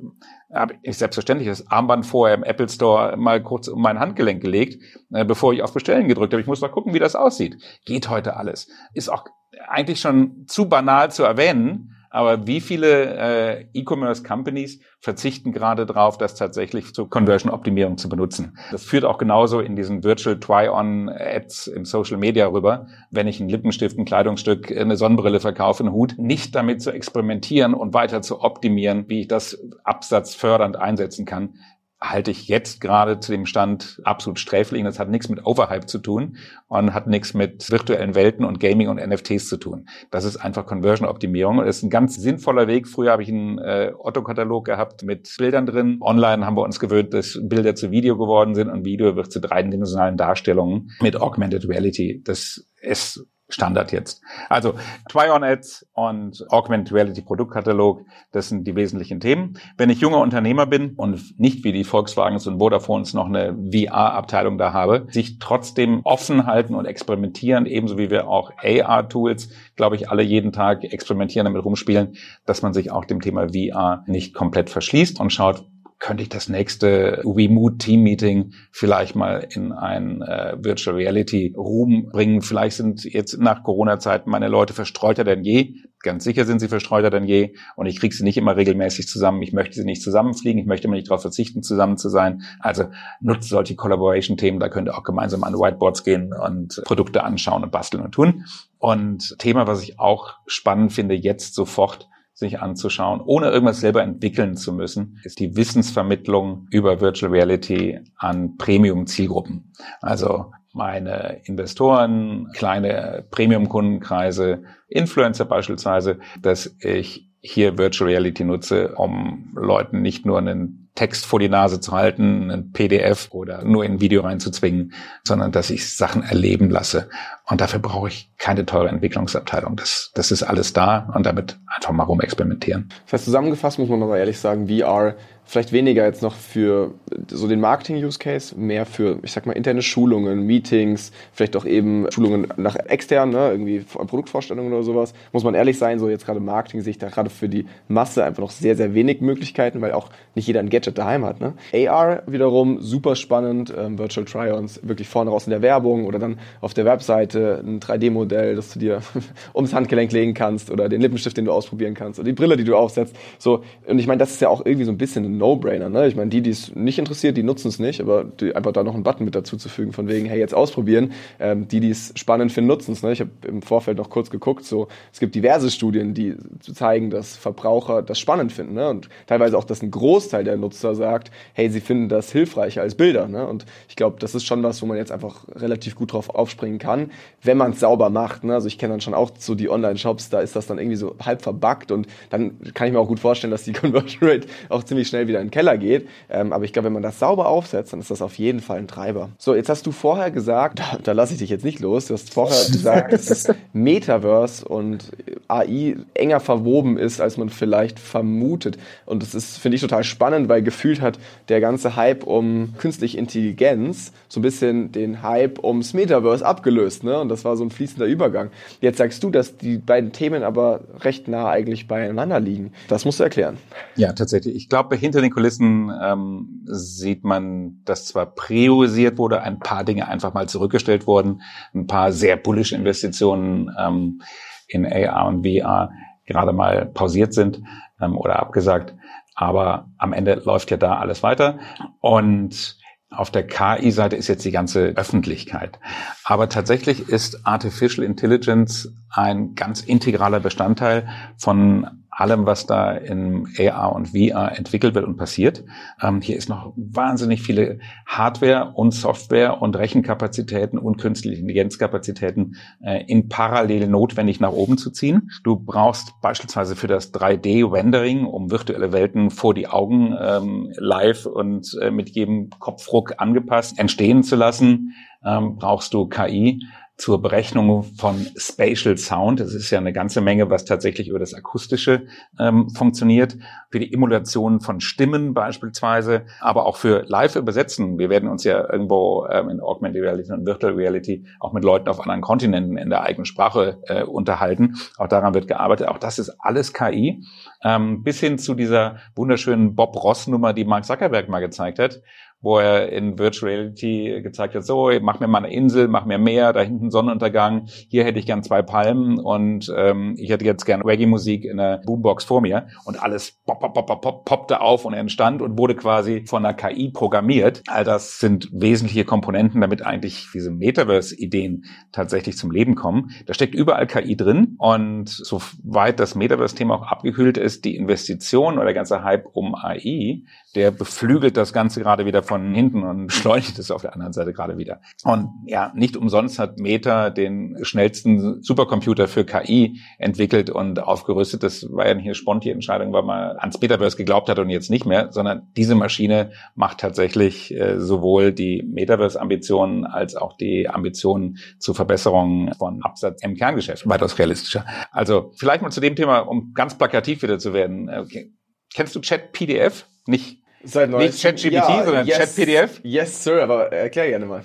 habe 0.55 0.75
ich 0.83 0.99
selbstverständlich 0.99 1.49
das 1.49 1.71
Armband 1.71 2.05
vorher 2.05 2.37
im 2.37 2.45
Apple 2.45 2.69
Store 2.69 3.17
mal 3.17 3.43
kurz 3.43 3.69
um 3.69 3.81
mein 3.81 3.99
Handgelenk 3.99 4.43
gelegt, 4.43 4.83
äh, 5.11 5.25
bevor 5.25 5.55
ich 5.55 5.63
auf 5.63 5.73
Bestellen 5.73 6.09
gedrückt 6.09 6.35
habe. 6.35 6.43
Ich 6.43 6.47
muss 6.47 6.61
mal 6.61 6.69
gucken, 6.69 6.93
wie 6.93 6.99
das 6.99 7.17
aussieht. 7.17 7.57
Geht 7.87 8.11
heute 8.11 8.37
alles. 8.37 8.69
Ist 8.93 9.09
auch 9.09 9.25
eigentlich 9.67 10.01
schon 10.01 10.45
zu 10.47 10.69
banal 10.69 11.11
zu 11.11 11.25
erwähnen, 11.25 11.92
aber 12.13 12.47
wie 12.47 12.61
viele 12.61 13.17
äh, 13.17 13.67
E-Commerce-Companies 13.73 14.81
verzichten 15.01 15.51
gerade 15.51 15.87
darauf, 15.87 16.19
das 16.19 16.35
tatsächlich 16.35 16.93
zur 16.93 17.09
Conversion-Optimierung 17.09 17.97
zu 17.97 18.11
benutzen? 18.11 18.59
Das 18.71 18.85
führt 18.85 19.07
auch 19.07 19.17
genauso 19.17 19.61
in 19.61 19.77
diesen 19.77 20.05
Virtual 20.05 20.39
Try-On-Ads 20.39 21.69
im 21.69 21.87
Social 21.87 22.19
Media 22.19 22.47
rüber. 22.47 22.87
Wenn 23.11 23.29
ich 23.29 23.41
einen 23.41 23.49
Lippenstift, 23.49 23.99
ein 23.99 24.05
Kleidungsstück, 24.05 24.71
eine 24.71 24.97
Sonnenbrille 24.97 25.41
verkaufe, 25.41 25.85
einen 25.85 25.95
Hut, 25.95 26.17
nicht 26.19 26.55
damit 26.55 26.83
zu 26.83 26.91
experimentieren 26.93 27.73
und 27.73 27.95
weiter 27.95 28.21
zu 28.21 28.43
optimieren, 28.43 29.07
wie 29.09 29.21
ich 29.21 29.29
das 29.29 29.59
absatzfördernd 29.83 30.77
einsetzen 30.77 31.25
kann, 31.25 31.55
halte 32.03 32.33
ich 32.33 32.49
jetzt 32.49 32.81
gerade 32.81 33.21
zu 33.21 33.33
dem 33.33 33.47
Stand 33.47 34.01
absolut 34.05 34.39
sträflich. 34.39 34.83
Das 34.83 34.99
hat 34.99 35.09
nichts 35.09 35.29
mit 35.29 35.47
Overhype 35.47 35.87
zu 35.87 35.99
tun 35.99 36.37
und 36.69 36.93
hat 36.93 37.07
nichts 37.07 37.33
mit 37.33 37.71
virtuellen 37.71 38.15
Welten 38.15 38.45
und 38.45 38.59
Gaming 38.59 38.89
und 38.89 38.97
NFTs 38.97 39.49
zu 39.49 39.57
tun. 39.57 39.87
Das 40.11 40.25
ist 40.25 40.37
einfach 40.37 40.67
Conversion-Optimierung 40.67 41.59
und 41.59 41.67
ist 41.67 41.83
ein 41.83 41.91
ganz 41.91 42.17
sinnvoller 42.17 42.67
Weg. 42.67 42.89
Früher 42.89 43.13
habe 43.13 43.23
ich 43.23 43.29
einen 43.29 43.59
äh, 43.59 43.93
Otto-Katalog 43.97 44.67
gehabt 44.67 45.05
mit 45.05 45.33
Bildern 45.39 45.67
drin. 45.67 45.99
Online 46.01 46.45
haben 46.45 46.57
wir 46.57 46.63
uns 46.63 46.81
gewöhnt, 46.81 47.15
dass 47.15 47.39
Bilder 47.41 47.75
zu 47.75 47.91
Video 47.91 48.19
geworden 48.19 48.55
sind 48.55 48.69
und 48.69 48.85
Video 48.85 49.15
wird 49.17 49.31
zu 49.31 49.41
dreidimensionalen 49.41 50.17
Darstellungen 50.17 50.91
mit 51.01 51.21
Augmented 51.21 51.69
Reality. 51.69 52.21
Das 52.25 52.67
ist 52.81 53.27
Standard 53.53 53.93
jetzt. 53.93 54.23
Also 54.49 54.75
Try-on-Ads 55.09 55.87
und 55.93 56.45
Augmented 56.51 56.95
Reality 56.95 57.23
Produktkatalog, 57.23 58.03
das 58.33 58.49
sind 58.49 58.67
die 58.67 58.75
wesentlichen 58.75 59.21
Themen. 59.21 59.59
Wenn 59.77 59.91
ich 59.91 60.01
junger 60.01 60.19
Unternehmer 60.19 60.67
bin 60.67 60.95
und 60.97 61.39
nicht 61.39 61.65
wie 61.65 61.73
die 61.73 61.85
Volkswagens 61.85 62.47
und 62.47 62.61
Vodafones 62.61 63.15
noch 63.15 63.27
eine 63.27 63.57
VR-Abteilung 63.73 64.59
da 64.59 64.73
habe, 64.73 65.07
sich 65.11 65.39
trotzdem 65.39 66.01
offen 66.05 66.47
halten 66.47 66.75
und 66.75 66.87
experimentieren, 66.87 67.67
ebenso 67.67 67.99
wie 67.99 68.11
wir 68.11 68.29
auch 68.29 68.53
AR-Tools, 68.63 69.51
glaube 69.77 69.97
ich, 69.97 70.11
alle 70.11 70.23
jeden 70.23 70.53
Tag 70.53 70.85
experimentieren, 70.85 71.45
damit 71.45 71.65
rumspielen, 71.65 72.17
dass 72.47 72.63
man 72.63 72.73
sich 72.73 72.91
auch 72.91 73.05
dem 73.05 73.21
Thema 73.21 73.49
VR 73.49 74.05
nicht 74.07 74.35
komplett 74.35 74.71
verschließt 74.71 75.21
und 75.21 75.33
schaut, 75.33 75.65
könnte 76.03 76.25
ich 76.25 76.29
das 76.29 76.49
nächste 76.49 77.23
WeMood 77.25 77.79
Team 77.79 78.03
Meeting 78.03 78.55
vielleicht 78.73 79.15
mal 79.15 79.47
in 79.49 79.71
ein 79.71 80.21
äh, 80.21 80.57
Virtual 80.59 80.97
Reality 80.97 81.55
Room 81.57 82.09
bringen. 82.11 82.43
Vielleicht 82.43 82.77
sind 82.77 83.05
jetzt 83.05 83.39
nach 83.39 83.63
Corona-Zeiten 83.63 84.29
meine 84.29 84.49
Leute 84.49 84.75
verstreuter 84.75 85.23
denn 85.23 85.45
je. 85.45 85.77
Ganz 86.01 86.25
sicher 86.25 86.45
sind 86.45 86.59
sie 86.59 86.67
verstreuter 86.67 87.11
denn 87.11 87.23
je. 87.23 87.55
Und 87.77 87.87
ich 87.87 88.01
kriege 88.01 88.13
sie 88.13 88.25
nicht 88.25 88.37
immer 88.37 88.57
regelmäßig 88.57 89.07
zusammen. 89.07 89.43
Ich 89.43 89.53
möchte 89.53 89.77
sie 89.77 89.85
nicht 89.85 90.03
zusammenfliegen. 90.03 90.61
Ich 90.61 90.67
möchte 90.67 90.89
immer 90.89 90.97
nicht 90.97 91.09
darauf 91.09 91.23
verzichten, 91.23 91.63
zusammen 91.63 91.97
zu 91.97 92.09
sein. 92.09 92.43
Also 92.59 92.87
nutzt 93.21 93.49
solche 93.49 93.77
Collaboration-Themen. 93.77 94.59
Da 94.59 94.69
könnt 94.69 94.89
ihr 94.89 94.99
auch 94.99 95.05
gemeinsam 95.05 95.45
an 95.45 95.55
Whiteboards 95.55 96.03
gehen 96.03 96.33
und 96.33 96.83
Produkte 96.85 97.23
anschauen 97.23 97.63
und 97.63 97.71
basteln 97.71 98.03
und 98.03 98.11
tun. 98.11 98.45
Und 98.79 99.37
Thema, 99.39 99.69
was 99.69 99.85
ich 99.85 100.01
auch 100.01 100.35
spannend 100.47 100.93
finde, 100.93 101.15
jetzt 101.15 101.55
sofort 101.55 102.09
sich 102.35 102.61
anzuschauen, 102.61 103.21
ohne 103.21 103.51
irgendwas 103.51 103.81
selber 103.81 104.03
entwickeln 104.03 104.57
zu 104.57 104.73
müssen, 104.73 105.21
ist 105.25 105.39
die 105.39 105.57
Wissensvermittlung 105.57 106.67
über 106.71 107.01
Virtual 107.01 107.31
Reality 107.31 108.01
an 108.17 108.57
Premium-Zielgruppen. 108.57 109.73
Also 110.01 110.53
meine 110.73 111.41
Investoren, 111.45 112.51
kleine 112.55 113.27
Premium-Kundenkreise, 113.31 114.65
Influencer 114.89 115.45
beispielsweise, 115.45 116.19
dass 116.41 116.75
ich 116.81 117.29
hier 117.41 117.77
Virtual 117.77 118.09
Reality 118.09 118.45
nutze, 118.45 118.95
um 118.95 119.53
Leuten 119.55 120.01
nicht 120.01 120.25
nur 120.25 120.39
einen 120.39 120.82
Text 120.95 121.25
vor 121.25 121.39
die 121.39 121.49
Nase 121.49 121.81
zu 121.81 121.93
halten, 121.93 122.51
ein 122.51 122.73
PDF 122.73 123.29
oder 123.31 123.65
nur 123.65 123.85
in 123.85 123.93
ein 123.93 124.01
Video 124.01 124.23
reinzuzwingen, 124.23 124.93
sondern 125.25 125.51
dass 125.51 125.71
ich 125.71 125.95
Sachen 125.95 126.23
erleben 126.23 126.69
lasse. 126.71 127.09
Und 127.49 127.61
dafür 127.61 127.81
brauche 127.81 128.09
ich 128.09 128.31
keine 128.39 128.67
teure 128.67 128.89
Entwicklungsabteilung. 128.89 129.77
Das, 129.77 130.11
das 130.15 130.31
ist 130.31 130.43
alles 130.43 130.73
da 130.73 131.11
und 131.15 131.25
damit 131.25 131.59
einfach 131.75 131.93
mal 131.93 132.05
rumexperimentieren. 132.05 132.91
Das 133.07 133.15
heißt, 133.15 133.25
zusammengefasst 133.25 133.79
muss 133.79 133.89
man 133.89 134.03
aber 134.03 134.19
ehrlich 134.19 134.39
sagen, 134.39 134.69
VR 134.69 135.17
vielleicht 135.45 135.73
weniger 135.73 136.05
jetzt 136.05 136.23
noch 136.23 136.35
für 136.35 136.95
so 137.29 137.49
den 137.49 137.61
Marketing-Use-Case, 137.61 138.57
mehr 138.57 138.87
für, 138.87 139.19
ich 139.23 139.33
sag 139.33 139.45
mal, 139.45 139.53
interne 139.53 139.83
Schulungen, 139.83 140.47
Meetings, 140.47 141.13
vielleicht 141.33 141.57
auch 141.57 141.65
eben 141.65 142.11
Schulungen 142.11 142.49
nach 142.57 142.77
extern, 142.77 143.31
ne, 143.31 143.51
irgendwie 143.51 143.81
Produktvorstellungen 143.81 144.73
oder 144.73 144.83
sowas. 144.83 145.13
Muss 145.33 145.45
man 145.45 145.55
ehrlich 145.55 145.79
sein, 145.79 145.99
so 145.99 146.09
jetzt 146.09 146.25
gerade 146.25 146.41
Marketing 146.41 146.81
sehe 146.81 146.93
ich 146.93 146.99
da 146.99 147.09
gerade 147.09 147.29
für 147.29 147.49
die 147.49 147.67
Masse 147.89 148.25
einfach 148.25 148.41
noch 148.41 148.51
sehr, 148.51 148.77
sehr 148.77 148.95
wenig 148.95 149.21
Möglichkeiten, 149.21 149.81
weil 149.81 149.93
auch 149.93 150.11
nicht 150.35 150.47
jeder 150.47 150.61
ein 150.61 150.71
Gadget 150.71 150.82
daheim 150.91 151.25
hat. 151.25 151.41
Ne? 151.41 151.55
AR 151.73 152.23
wiederum 152.27 152.81
super 152.81 153.15
spannend, 153.15 153.73
ähm, 153.77 153.99
Virtual 153.99 154.27
Try-Ons 154.27 154.81
wirklich 154.83 155.09
vorne 155.09 155.31
raus 155.31 155.47
in 155.47 155.51
der 155.51 155.63
Werbung 155.63 156.07
oder 156.07 156.19
dann 156.19 156.39
auf 156.61 156.75
der 156.75 156.85
Webseite 156.85 157.63
ein 157.65 157.79
3D-Modell, 157.79 158.57
das 158.57 158.73
du 158.73 158.81
dir 158.81 159.03
ums 159.55 159.73
Handgelenk 159.73 160.13
legen 160.13 160.35
kannst 160.35 160.71
oder 160.71 160.89
den 160.89 161.01
Lippenstift, 161.01 161.37
den 161.37 161.45
du 161.45 161.53
ausprobieren 161.53 161.95
kannst 161.95 162.19
oder 162.19 162.27
die 162.27 162.33
Brille, 162.33 162.57
die 162.57 162.65
du 162.65 162.77
aufsetzt. 162.77 163.15
So, 163.39 163.63
und 163.87 163.99
ich 163.99 164.07
meine, 164.07 164.19
das 164.19 164.33
ist 164.33 164.41
ja 164.41 164.49
auch 164.49 164.65
irgendwie 164.65 164.85
so 164.85 164.93
ein 164.93 164.99
bisschen 164.99 165.25
ein 165.25 165.39
No-Brainer. 165.39 165.89
Ne? 165.89 166.09
Ich 166.09 166.17
meine, 166.17 166.31
die, 166.31 166.41
die 166.41 166.51
es 166.51 166.75
nicht 166.75 166.99
interessiert, 166.99 167.37
die 167.37 167.43
nutzen 167.43 167.69
es 167.69 167.79
nicht, 167.79 168.01
aber 168.01 168.25
die, 168.25 168.57
einfach 168.57 168.73
da 168.73 168.83
noch 168.83 168.95
einen 168.95 169.05
Button 169.05 169.25
mit 169.25 169.35
dazu 169.35 169.57
zu 169.57 169.69
fügen, 169.69 169.93
von 169.93 170.09
wegen, 170.09 170.27
hey, 170.27 170.39
jetzt 170.39 170.55
ausprobieren. 170.55 171.13
Ähm, 171.39 171.69
die, 171.69 171.81
die 171.81 171.91
es 171.91 172.13
spannend 172.17 172.53
finden, 172.53 172.69
nutzen 172.69 172.93
es. 172.93 173.03
Ne? 173.03 173.13
Ich 173.13 173.21
habe 173.21 173.31
im 173.47 173.63
Vorfeld 173.63 173.99
noch 173.99 174.11
kurz 174.11 174.31
geguckt, 174.31 174.65
so 174.65 174.89
es 175.13 175.21
gibt 175.21 175.35
diverse 175.35 175.71
Studien, 175.71 176.15
die 176.15 176.37
zeigen, 176.61 177.11
dass 177.11 177.37
Verbraucher 177.37 178.03
das 178.03 178.19
spannend 178.19 178.53
finden. 178.53 178.75
Ne? 178.75 178.89
Und 178.89 179.09
teilweise 179.27 179.57
auch, 179.59 179.65
dass 179.65 179.83
ein 179.83 179.91
Großteil 179.91 180.45
der 180.45 180.55
Nutzer 180.73 180.95
sagt, 180.95 181.31
hey, 181.53 181.69
sie 181.71 181.81
finden 181.81 182.09
das 182.09 182.33
hilfreicher 182.33 182.83
als 182.83 182.95
Bilder. 182.95 183.29
Ne? 183.29 183.47
Und 183.47 183.67
ich 183.89 183.97
glaube, 183.97 184.17
das 184.19 184.35
ist 184.35 184.45
schon 184.45 184.63
was, 184.63 184.81
wo 184.83 184.87
man 184.87 184.97
jetzt 184.97 185.13
einfach 185.13 185.47
relativ 185.55 185.95
gut 185.95 186.13
drauf 186.13 186.31
aufspringen 186.31 186.79
kann, 186.79 187.11
wenn 187.43 187.59
man 187.59 187.73
es 187.73 187.81
sauber 187.81 188.11
macht. 188.11 188.45
Ne? 188.45 188.55
Also 188.55 188.69
ich 188.69 188.79
kenne 188.79 188.95
dann 188.95 189.01
schon 189.01 189.15
auch 189.15 189.31
so 189.39 189.55
die 189.55 189.69
Online-Shops, 189.69 190.31
da 190.31 190.41
ist 190.41 190.57
das 190.57 190.67
dann 190.67 190.79
irgendwie 190.79 190.97
so 190.97 191.15
halb 191.25 191.43
verbuggt 191.43 191.93
und 191.93 192.07
dann 192.31 192.59
kann 192.75 192.87
ich 192.87 192.93
mir 192.93 193.01
auch 193.01 193.09
gut 193.09 193.21
vorstellen, 193.21 193.51
dass 193.51 193.65
die 193.65 193.73
Conversion 193.83 194.29
Rate 194.29 194.49
auch 194.69 194.83
ziemlich 194.83 195.09
schnell 195.09 195.29
wieder 195.29 195.41
in 195.41 195.49
den 195.49 195.51
Keller 195.51 195.77
geht. 195.77 196.09
Ähm, 196.31 196.53
aber 196.53 196.65
ich 196.65 196.73
glaube, 196.73 196.87
wenn 196.87 196.95
man 196.95 197.03
das 197.03 197.19
sauber 197.19 197.49
aufsetzt, 197.49 197.93
dann 197.93 198.01
ist 198.01 198.11
das 198.11 198.23
auf 198.23 198.39
jeden 198.39 198.61
Fall 198.61 198.79
ein 198.79 198.89
Treiber. 198.89 199.31
So, 199.39 199.55
jetzt 199.55 199.69
hast 199.69 199.87
du 199.87 199.93
vorher 199.93 200.31
gesagt, 200.31 200.79
da, 200.79 200.99
da 201.03 201.13
lasse 201.13 201.35
ich 201.35 201.41
dich 201.41 201.51
jetzt 201.51 201.65
nicht 201.65 201.81
los, 201.81 202.07
du 202.07 202.15
hast 202.15 202.33
vorher 202.33 202.65
gesagt, 202.73 203.13
dass 203.13 203.27
das 203.27 203.55
Metaverse 203.73 204.67
und 204.67 205.11
AI 205.49 205.97
enger 206.15 206.41
verwoben 206.41 206.97
ist, 206.97 207.21
als 207.21 207.37
man 207.37 207.51
vielleicht 207.51 207.99
vermutet. 207.99 208.79
Und 209.05 209.23
das 209.23 209.35
ist, 209.35 209.59
finde 209.59 209.77
ich, 209.77 209.83
total 209.83 210.05
spannend, 210.05 210.49
weil 210.49 210.62
gefühlt 210.63 211.01
hat 211.01 211.19
der 211.49 211.61
ganze 211.61 211.97
Hype 211.97 212.25
um 212.25 212.75
künstliche 212.79 213.19
Intelligenz 213.19 214.13
so 214.29 214.41
ein 214.41 214.43
bisschen 214.43 214.93
den 214.93 215.23
Hype 215.23 215.63
ums 215.63 215.95
Metaverse 215.95 216.45
abgelöst. 216.45 217.05
Ne? 217.05 217.19
Und 217.19 217.29
das 217.29 217.45
war 217.45 217.57
so 217.57 217.65
ein 217.65 217.71
fließender 217.71 218.07
Übergang. 218.07 218.51
Jetzt 218.81 218.99
sagst 218.99 219.23
du, 219.23 219.31
dass 219.31 219.57
die 219.57 219.79
beiden 219.79 220.13
Themen 220.13 220.43
aber 220.43 220.81
recht 221.01 221.29
nah 221.29 221.49
eigentlich 221.49 221.89
beieinander 221.89 222.41
liegen. 222.41 222.73
Das 222.89 223.05
musst 223.05 223.21
du 223.21 223.25
erklären. 223.25 223.59
Ja, 223.97 224.13
tatsächlich. 224.13 224.55
Ich 224.55 224.69
glaube, 224.69 224.97
hinter 224.97 225.21
den 225.21 225.31
Kulissen 225.31 225.93
ähm, 226.03 226.63
sieht 226.67 227.25
man, 227.25 227.81
dass 227.85 228.07
zwar 228.07 228.27
priorisiert 228.27 229.19
wurde, 229.19 229.43
ein 229.43 229.59
paar 229.59 229.85
Dinge 229.85 230.09
einfach 230.09 230.35
mal 230.35 230.49
zurückgestellt 230.49 231.07
wurden, 231.07 231.43
ein 231.75 231.87
paar 231.87 232.13
sehr 232.13 232.37
bullish 232.37 232.73
Investitionen 232.73 233.71
ähm, 233.79 234.23
in 234.69 234.87
AR 234.87 235.27
und 235.27 235.47
VR 235.47 235.91
gerade 236.27 236.53
mal 236.53 236.87
pausiert 236.87 237.35
sind 237.35 237.63
ähm, 238.01 238.17
oder 238.17 238.41
abgesagt. 238.41 238.95
Aber 239.35 239.91
am 239.99 240.13
Ende 240.13 240.35
läuft 240.45 240.71
ja 240.71 240.77
da 240.77 240.97
alles 240.97 241.23
weiter. 241.23 241.59
Und 242.01 242.77
auf 243.11 243.31
der 243.31 243.47
KI-Seite 243.47 244.17
ist 244.17 244.29
jetzt 244.29 244.45
die 244.45 244.51
ganze 244.51 244.89
Öffentlichkeit. 244.97 245.79
Aber 246.25 246.49
tatsächlich 246.49 247.09
ist 247.09 247.47
Artificial 247.47 248.05
Intelligence 248.05 248.93
ein 249.11 249.55
ganz 249.55 249.83
integraler 249.83 250.41
Bestandteil 250.41 251.09
von 251.37 252.02
allem, 252.13 252.45
was 252.45 252.67
da 252.67 252.93
in 252.93 253.49
AR 253.59 253.95
und 253.95 254.11
VR 254.11 254.53
entwickelt 254.57 254.95
wird 254.95 255.07
und 255.07 255.17
passiert. 255.17 255.65
Ähm, 256.01 256.21
hier 256.21 256.37
ist 256.37 256.51
noch 256.51 256.75
wahnsinnig 256.77 257.41
viele 257.41 257.79
Hardware 258.05 258.73
und 258.75 258.93
Software 258.93 259.63
und 259.63 259.77
Rechenkapazitäten 259.77 260.79
und 260.79 260.99
künstliche 260.99 261.41
Intelligenzkapazitäten 261.41 262.57
äh, 262.85 263.03
in 263.07 263.31
parallel 263.31 263.89
notwendig 263.89 264.41
nach 264.41 264.53
oben 264.53 264.77
zu 264.77 264.91
ziehen. 264.91 265.31
Du 265.43 265.57
brauchst 265.57 266.21
beispielsweise 266.21 266.77
für 266.77 266.87
das 266.87 267.15
3D-Rendering, 267.15 268.27
um 268.27 268.51
virtuelle 268.51 268.93
Welten 268.93 269.31
vor 269.31 269.55
die 269.55 269.69
Augen 269.69 270.15
ähm, 270.21 270.71
live 270.77 271.25
und 271.25 271.77
äh, 271.81 271.91
mit 271.91 272.11
jedem 272.11 272.51
Kopfruck 272.51 273.15
angepasst 273.17 273.79
entstehen 273.79 274.23
zu 274.23 274.37
lassen, 274.37 274.93
ähm, 275.25 275.57
brauchst 275.57 275.95
du 275.95 276.07
KI 276.07 276.63
zur 276.97 277.21
Berechnung 277.21 277.83
von 277.83 278.27
Spatial 278.37 278.97
Sound. 278.97 279.41
Das 279.41 279.55
ist 279.55 279.71
ja 279.71 279.79
eine 279.79 279.93
ganze 279.93 280.21
Menge, 280.21 280.51
was 280.51 280.65
tatsächlich 280.65 281.09
über 281.09 281.19
das 281.19 281.35
Akustische 281.35 282.07
ähm, 282.39 282.71
funktioniert. 282.71 283.37
Für 283.71 283.81
die 283.81 283.93
Emulation 283.93 284.61
von 284.61 284.81
Stimmen 284.81 285.35
beispielsweise, 285.35 286.27
aber 286.41 286.67
auch 286.67 286.77
für 286.77 287.05
Live-Übersetzen. 287.07 287.99
Wir 287.99 288.11
werden 288.11 288.29
uns 288.29 288.45
ja 288.45 288.71
irgendwo 288.71 289.27
ähm, 289.31 289.49
in 289.49 289.61
Augmented 289.61 290.03
Reality 290.03 290.33
und 290.33 290.47
Virtual 290.47 290.75
Reality 290.75 291.25
auch 291.41 291.53
mit 291.53 291.65
Leuten 291.65 291.89
auf 291.89 292.01
anderen 292.01 292.21
Kontinenten 292.21 292.77
in 292.77 292.91
der 292.91 293.03
eigenen 293.03 293.25
Sprache 293.25 293.79
äh, 293.87 294.05
unterhalten. 294.05 294.77
Auch 294.99 295.09
daran 295.09 295.35
wird 295.35 295.49
gearbeitet. 295.49 295.89
Auch 295.89 295.99
das 295.99 296.19
ist 296.19 296.37
alles 296.39 296.73
KI. 296.73 297.25
Ähm, 297.65 298.03
bis 298.03 298.21
hin 298.21 298.39
zu 298.39 298.55
dieser 298.55 298.97
wunderschönen 299.17 299.75
Bob 299.75 299.97
Ross-Nummer, 299.97 300.53
die 300.53 300.65
Mark 300.65 300.85
Zuckerberg 300.85 301.29
mal 301.29 301.41
gezeigt 301.41 301.79
hat, 301.79 302.01
wo 302.43 302.59
er 302.59 302.91
in 302.91 303.19
Virtual 303.19 303.51
Reality 303.51 304.21
gezeigt 304.23 304.55
hat, 304.55 304.65
so, 304.65 304.91
mach 305.01 305.21
mir 305.21 305.29
mal 305.29 305.39
eine 305.39 305.53
Insel, 305.53 305.89
mach 305.89 306.05
mir 306.05 306.19
Meer, 306.19 306.53
da 306.53 306.61
hinten 306.61 306.91
Sonnenuntergang, 306.91 307.69
hier 307.89 308.05
hätte 308.05 308.19
ich 308.19 308.27
gern 308.27 308.43
zwei 308.43 308.63
Palmen 308.63 309.19
und 309.19 309.73
ähm, 309.77 310.15
ich 310.19 310.31
hätte 310.31 310.45
jetzt 310.45 310.65
gern 310.65 310.83
Reggae-Musik 310.83 311.45
in 311.45 311.59
einer 311.59 311.79
Boombox 311.79 312.25
vor 312.25 312.41
mir 312.41 312.67
und 312.85 313.03
alles 313.03 313.39
pop, 313.47 313.61
pop, 313.61 313.75
pop, 313.75 313.87
pop, 313.87 314.03
pop, 314.03 314.25
poppte 314.25 314.61
auf 314.61 314.85
und 314.85 314.95
entstand 314.95 315.41
und 315.41 315.57
wurde 315.59 315.77
quasi 315.77 316.25
von 316.27 316.45
einer 316.45 316.55
KI 316.55 316.91
programmiert. 316.91 317.63
All 317.69 317.85
das 317.85 318.19
sind 318.19 318.49
wesentliche 318.53 319.05
Komponenten, 319.05 319.61
damit 319.61 319.87
eigentlich 319.87 320.29
diese 320.35 320.51
Metaverse-Ideen 320.51 321.65
tatsächlich 321.93 322.37
zum 322.37 322.51
Leben 322.51 322.75
kommen. 322.75 323.11
Da 323.27 323.35
steckt 323.35 323.55
überall 323.55 323.87
KI 323.87 324.17
drin 324.17 324.57
und 324.59 325.09
soweit 325.09 326.01
das 326.01 326.17
Metaverse-Thema 326.17 326.75
auch 326.75 326.83
abgekühlt 326.83 327.39
ist, 327.39 327.65
die 327.65 327.77
Investition 327.77 328.55
oder 328.55 328.65
der 328.65 328.75
ganze 328.75 329.05
Hype 329.05 329.27
um 329.33 329.55
AI, 329.55 330.23
der 330.55 330.71
beflügelt 330.71 331.37
das 331.37 331.53
Ganze 331.53 331.81
gerade 331.81 332.07
wieder 332.07 332.23
von 332.23 332.55
hinten 332.55 332.83
und 332.83 333.07
beschleunigt 333.13 333.59
es 333.59 333.71
auf 333.71 333.83
der 333.83 333.95
anderen 333.95 334.13
Seite 334.13 334.33
gerade 334.33 334.59
wieder. 334.59 334.81
Und 335.05 335.29
ja, 335.47 335.73
nicht 335.75 335.97
umsonst 335.97 336.39
hat 336.39 336.59
Meta 336.59 337.11
den 337.11 337.59
schnellsten 337.63 338.43
Supercomputer 338.43 339.09
für 339.09 339.25
KI 339.25 339.81
entwickelt 339.99 340.51
und 340.51 340.81
aufgerüstet. 340.81 341.43
Das 341.43 341.67
war 341.71 341.87
ja 341.87 341.95
nicht 341.95 342.07
eine 342.07 342.15
spontane 342.15 342.55
Entscheidung, 342.55 342.93
weil 342.93 343.03
man 343.03 343.37
ans 343.39 343.61
Metaverse 343.61 343.97
geglaubt 343.97 344.29
hat 344.29 344.39
und 344.39 344.51
jetzt 344.51 344.71
nicht 344.71 344.87
mehr, 344.87 345.13
sondern 345.13 345.49
diese 345.57 345.75
Maschine 345.75 346.33
macht 346.55 346.79
tatsächlich 346.79 347.55
äh, 347.55 347.81
sowohl 347.81 348.33
die 348.33 348.63
Metaverse-Ambitionen 348.63 349.85
als 349.85 350.17
auch 350.17 350.37
die 350.37 350.69
Ambitionen 350.69 351.39
zur 351.59 351.75
Verbesserung 351.75 352.53
von 352.59 352.83
Absatz 352.83 353.23
im 353.23 353.35
Kerngeschäft 353.37 353.89
weitaus 353.89 354.19
realistischer. 354.19 354.65
Also 354.91 355.33
vielleicht 355.37 355.63
mal 355.63 355.71
zu 355.71 355.81
dem 355.81 355.97
Thema, 355.97 356.21
um 356.21 356.53
ganz 356.55 356.77
plakativ 356.77 357.23
wieder 357.23 357.39
zu 357.39 357.53
werden. 357.53 357.89
Okay. 357.89 358.33
Kennst 358.75 358.95
du 358.95 359.01
Chat 359.01 359.33
PDF? 359.33 359.87
Nicht 360.07 360.42
Seit 360.65 360.91
Nicht 360.91 361.21
ChatGPT, 361.21 361.53
ja, 361.53 361.85
sondern 361.85 362.07
yes, 362.07 362.19
ChatPDF? 362.19 362.81
Yes, 362.83 363.25
Sir, 363.25 363.43
aber 363.43 363.73
erklär 363.73 364.09
gerne 364.09 364.27
mal. 364.27 364.43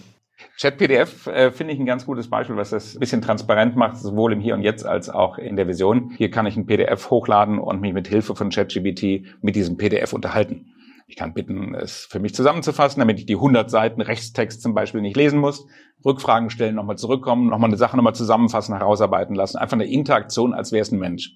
ChatPDF 0.60 1.28
äh, 1.28 1.52
finde 1.52 1.74
ich 1.74 1.80
ein 1.80 1.86
ganz 1.86 2.06
gutes 2.06 2.30
Beispiel, 2.30 2.56
was 2.56 2.72
das 2.72 2.96
ein 2.96 3.00
bisschen 3.00 3.22
transparent 3.22 3.76
macht, 3.76 3.98
sowohl 3.98 4.34
im 4.34 4.40
Hier 4.40 4.56
und 4.56 4.62
Jetzt 4.62 4.86
als 4.86 5.10
auch 5.10 5.38
in 5.38 5.56
der 5.56 5.68
Vision. 5.68 6.12
Hier 6.18 6.32
kann 6.32 6.46
ich 6.46 6.58
ein 6.58 6.66
PDF 6.66 7.10
hochladen 7.10 7.60
und 7.60 7.82
mich 7.82 7.94
mit 7.94 8.08
Hilfe 8.08 8.36
von 8.36 8.50
ChatGPT 8.50 9.26
mit 9.42 9.56
diesem 9.56 9.78
PDF 9.78 10.14
unterhalten. 10.14 10.74
Ich 11.10 11.16
kann 11.16 11.34
bitten, 11.34 11.74
es 11.74 12.06
für 12.10 12.20
mich 12.20 12.36
zusammenzufassen, 12.36 13.00
damit 13.00 13.20
ich 13.20 13.26
die 13.26 13.36
100 13.36 13.70
Seiten 13.70 14.02
Rechtstext 14.02 14.62
zum 14.62 14.74
Beispiel 14.74 15.02
nicht 15.02 15.16
lesen 15.16 15.40
muss. 15.40 15.66
Rückfragen 16.04 16.50
stellen, 16.50 16.76
nochmal 16.76 16.98
zurückkommen, 16.98 17.50
nochmal 17.50 17.70
eine 17.70 17.78
Sache 17.78 17.96
nochmal 17.96 18.16
zusammenfassen, 18.16 18.76
herausarbeiten 18.76 19.36
lassen. 19.36 19.58
Einfach 19.58 19.78
eine 19.78 19.88
Interaktion, 19.90 20.54
als 20.54 20.72
wäre 20.72 20.82
es 20.82 20.92
ein 20.92 21.00
Mensch. 21.00 21.32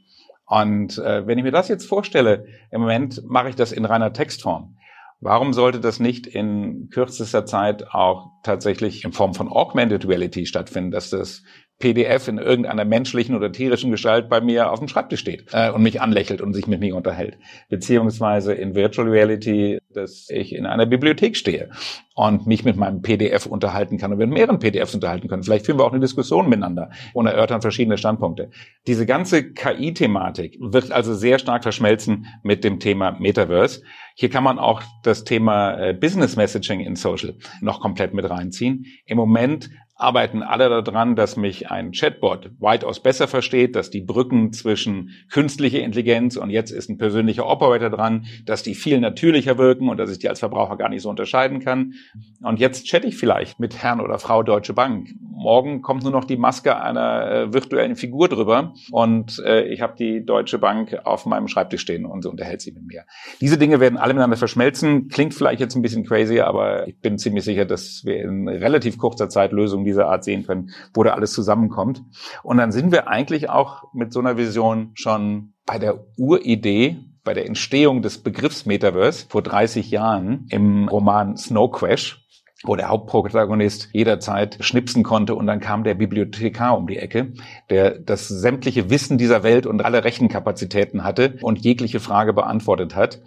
Und 0.52 0.98
äh, 0.98 1.26
wenn 1.26 1.38
ich 1.38 1.46
mir 1.46 1.54
das 1.54 1.70
jetzt 1.70 1.86
vorstelle, 1.86 2.46
im 2.72 2.82
Moment 2.82 3.24
mache 3.24 3.48
ich 3.48 3.56
das 3.56 3.72
in 3.72 3.86
reiner 3.86 4.12
Textform. 4.12 4.76
Warum 5.22 5.54
sollte 5.54 5.80
das 5.80 6.02
nicht 6.02 6.28
in 6.28 6.90
kürzester 6.90 7.46
Zeit 7.46 7.94
auch 7.94 8.32
tatsächlich 8.44 9.06
in 9.06 9.14
Form 9.14 9.34
von 9.34 9.48
Augmented 9.48 10.06
Reality 10.06 10.46
stattfinden, 10.46 10.92
dass 10.92 11.10
das 11.10 11.44
PDF 11.82 12.30
in 12.30 12.38
irgendeiner 12.38 12.86
menschlichen 12.86 13.36
oder 13.36 13.52
tierischen 13.52 13.92
Gestalt 13.92 14.30
bei 14.30 14.40
mir 14.40 14.72
auf 14.72 14.80
dem 14.80 14.88
Schreibtisch 14.88 15.20
steht 15.20 15.48
äh, 15.52 15.70
und 15.72 15.84
mich 15.84 16.00
anlächelt 16.00 16.40
und 16.40 16.54
sich 16.54 16.68
mit 16.68 16.80
mir 16.80 16.96
unterhält. 16.96 17.38
Beziehungsweise 17.68 18.54
in 18.54 18.76
Virtual 18.76 19.10
Reality, 19.10 19.80
dass 19.94 20.30
ich 20.30 20.56
in 20.56 20.66
einer 20.66 20.86
Bibliothek 20.86 21.36
stehe 21.36 21.70
und 22.14 22.46
mich 22.46 22.64
mit 22.64 22.76
meinem 22.76 23.02
PDF 23.02 23.46
unterhalten 23.46 23.98
kann 23.98 24.12
und 24.12 24.18
mit 24.20 24.30
mehreren 24.30 24.60
PDFs 24.60 24.94
unterhalten 24.94 25.28
können. 25.28 25.44
Vielleicht 25.44 25.66
führen 25.66 25.80
wir 25.80 25.86
auch 25.86 25.92
eine 25.92 26.02
Diskussion 26.02 26.48
miteinander 26.50 26.92
und 27.14 27.26
erörtern 27.26 27.62
verschiedene 27.62 27.98
Standpunkte. 27.98 28.52
Diese 28.88 29.06
ganze 29.06 29.54
KI-Thematik 29.54 30.58
wird 30.60 30.92
also 30.92 31.14
sehr 31.14 31.40
stark 31.40 31.64
verschmelzen 31.64 32.28
mit 32.44 32.64
dem 32.64 32.80
Thema 32.80 33.12
Metaverse. 33.20 33.82
Hier 34.16 34.30
kann 34.30 34.44
man 34.44 34.60
auch 34.60 34.84
das 35.04 35.24
Thema 35.24 35.80
äh, 35.80 35.94
Business 35.94 36.36
Messaging 36.36 36.82
in 36.82 36.96
Social 36.96 37.36
noch 37.62 37.80
komplett 37.80 38.14
mit 38.14 38.30
reinziehen. 38.30 38.86
Im 39.06 39.18
Moment 39.18 39.70
arbeiten 40.02 40.42
alle 40.44 40.82
daran, 40.84 41.16
dass 41.16 41.38
mich 41.38 41.70
ein 41.70 41.92
Chatbot 41.92 42.52
weitaus 42.60 43.00
besser 43.00 43.28
versteht, 43.28 43.76
dass 43.76 43.90
die 43.90 44.02
Brücken 44.02 44.52
zwischen 44.52 45.12
künstlicher 45.30 45.80
Intelligenz 45.80 46.38
und 46.38 46.50
jetzt 46.50 46.72
ist 46.72 46.90
ein 46.90 46.98
persönlicher 46.98 47.48
Operator 47.48 47.90
dran, 47.90 48.26
dass 48.46 48.64
die 48.64 48.76
viel 48.76 49.00
natürlicher 49.00 49.58
wirken 49.58 49.90
und 49.90 49.98
dass 49.98 50.12
ich 50.12 50.20
die 50.20 50.30
als 50.30 50.40
Verbraucher 50.40 50.78
gar 50.78 50.90
nicht 50.90 51.02
so 51.02 51.10
unterscheiden 51.10 51.60
kann. 51.60 51.94
Und 52.42 52.60
jetzt 52.60 52.88
chatte 52.88 53.08
ich 53.08 53.18
vielleicht 53.18 53.60
mit 53.60 53.82
Herrn 53.82 54.02
oder 54.02 54.18
Frau 54.18 54.44
Deutsche 54.44 54.74
Bank. 54.74 55.10
Morgen 55.20 55.82
kommt 55.82 56.04
nur 56.04 56.12
noch 56.12 56.26
die 56.26 56.38
Maske 56.38 56.80
einer 56.82 57.32
äh, 57.32 57.54
virtuellen 57.54 57.96
Figur 57.96 58.28
drüber 58.28 58.74
und 58.92 59.42
äh, 59.46 59.64
ich 59.64 59.82
habe 59.82 59.96
die 59.98 60.26
Deutsche 60.26 60.60
Bank 60.60 61.00
auf 61.04 61.26
meinem 61.26 61.48
Schreibtisch 61.48 61.82
stehen 61.82 62.06
und 62.06 62.24
sie 62.24 62.30
unterhält 62.30 62.62
sich 62.62 62.74
mit 62.74 62.86
mir. 62.86 63.04
Diese 63.40 63.58
Dinge 63.58 63.80
werden 63.80 63.98
alle 63.98 64.14
miteinander 64.14 64.38
verschmelzen. 64.38 65.08
Klingt 65.10 65.34
vielleicht 65.34 65.60
jetzt 65.60 65.76
ein 65.76 65.82
bisschen 65.82 66.06
crazy, 66.06 66.40
aber 66.40 66.88
ich 66.88 67.00
bin 67.00 67.18
ziemlich 67.18 67.44
sicher, 67.44 67.66
dass 67.66 68.02
wir 68.06 68.22
in 68.22 68.48
relativ 68.48 68.98
kurzer 68.98 69.30
Zeit 69.30 69.52
Lösungen 69.52 69.86
dieser 69.92 70.08
Art 70.08 70.24
sehen 70.24 70.46
können, 70.46 70.72
wo 70.94 71.04
da 71.04 71.14
alles 71.14 71.34
zusammenkommt. 71.34 72.04
Und 72.44 72.58
dann 72.58 72.72
sind 72.72 72.92
wir 72.92 73.08
eigentlich 73.08 73.50
auch 73.50 73.94
mit 73.94 74.14
so 74.14 74.20
einer 74.20 74.38
Vision 74.38 74.92
schon 74.94 75.54
bei 75.66 75.80
der 75.80 76.06
Uridee, 76.18 77.00
bei 77.24 77.34
der 77.34 77.46
Entstehung 77.46 78.02
des 78.02 78.18
Begriffs 78.18 78.66
Metaverse 78.66 79.28
vor 79.30 79.42
30 79.42 79.92
Jahren 79.92 80.48
im 80.50 80.88
Roman 80.88 81.38
Snow 81.38 81.72
Crash 81.72 82.21
wo 82.64 82.76
der 82.76 82.90
Hauptprotagonist 82.90 83.90
jederzeit 83.92 84.58
schnipsen 84.62 85.04
konnte 85.04 85.36
und 85.36 85.48
dann 85.48 85.60
kam 85.60 85.84
der 85.84 85.96
Bibliothekar 85.96 86.78
um 86.78 86.88
die 86.88 86.98
Ecke, 86.98 87.34
der 87.70 87.98
das 87.98 88.28
sämtliche 88.28 88.90
Wissen 88.90 89.18
dieser 89.18 89.44
Welt 89.44 89.66
und 89.66 89.84
alle 89.84 90.04
Rechenkapazitäten 90.04 91.04
hatte 91.04 91.38
und 91.42 91.60
jegliche 91.60 92.00
Frage 92.00 92.34
beantwortet 92.34 92.96
hat 92.96 93.22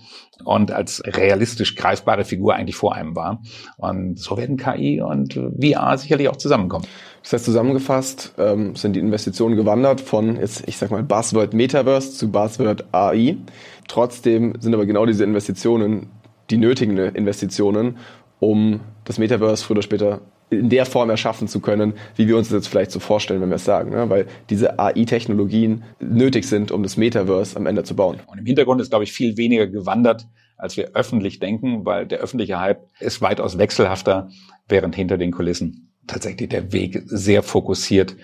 und 0.45 0.71
als 0.71 1.03
realistisch 1.05 1.75
greifbare 1.75 2.25
Figur 2.25 2.55
eigentlich 2.55 2.77
vor 2.77 2.95
einem 2.95 3.17
war. 3.17 3.43
Und 3.77 4.19
so 4.19 4.37
werden 4.37 4.57
KI 4.57 5.01
und 5.01 5.35
VR 5.35 5.99
sicherlich 5.99 6.29
auch 6.29 6.37
zusammenkommen. 6.37 6.87
Das 7.23 7.33
heißt, 7.33 7.45
zusammengefasst 7.47 8.35
ähm, 8.39 8.77
sind 8.77 8.95
die 8.95 9.01
Investitionen 9.01 9.57
gewandert 9.57 10.01
von, 10.01 10.37
jetzt, 10.37 10.69
ich 10.69 10.77
sag 10.77 10.91
mal, 10.91 11.03
Buzzword 11.03 11.55
Metaverse 11.55 12.13
zu 12.13 12.31
Buzzword 12.31 12.85
AI. 12.93 13.39
Trotzdem 13.89 14.55
sind 14.61 14.75
aber 14.75 14.87
genau 14.87 15.07
diese 15.07 15.25
Investitionen 15.25 16.11
die 16.51 16.59
nötigen 16.59 16.99
Investitionen, 16.99 17.97
um 18.45 18.81
das 19.05 19.19
Metaverse 19.19 19.65
früher 19.65 19.77
oder 19.77 19.83
später 19.83 20.21
in 20.51 20.69
der 20.69 20.87
Form 20.87 21.11
erschaffen 21.11 21.49
zu 21.49 21.61
können, 21.61 21.95
wie 22.17 22.29
wir 22.29 22.37
uns 22.37 22.49
das 22.49 22.57
jetzt 22.57 22.69
vielleicht 22.69 22.91
so 22.91 23.01
vorstellen, 23.01 23.41
wenn 23.41 23.49
wir 23.49 23.57
es 23.57 23.65
sagen. 23.65 23.91
Ne? 23.91 24.09
Weil 24.11 24.27
diese 24.51 24.79
AI-Technologien 24.79 25.85
nötig 26.01 26.47
sind, 26.47 26.71
um 26.71 26.83
das 26.83 26.97
Metaverse 26.97 27.57
am 27.57 27.67
Ende 27.67 27.83
zu 27.83 27.97
bauen. 27.97 28.21
Und 28.27 28.39
im 28.39 28.47
Hintergrund 28.47 28.81
ist, 28.81 28.91
glaube 28.91 29.05
ich, 29.05 29.13
viel 29.13 29.37
weniger 29.37 29.67
gewandert, 29.67 30.27
als 30.57 30.77
wir 30.77 30.91
öffentlich 30.95 31.41
denken, 31.41 31.85
weil 31.85 32.07
der 32.07 32.19
öffentliche 32.19 32.61
Hype 32.61 32.87
ist 33.01 33.21
weitaus 33.21 33.59
wechselhafter, 33.59 34.29
während 34.69 34.95
hinter 34.95 35.19
den 35.19 35.33
Kulissen 35.33 35.91
tatsächlich 36.07 36.51
der 36.51 36.73
Weg 36.73 37.03
sehr 37.07 37.43
fokussiert 37.43 38.17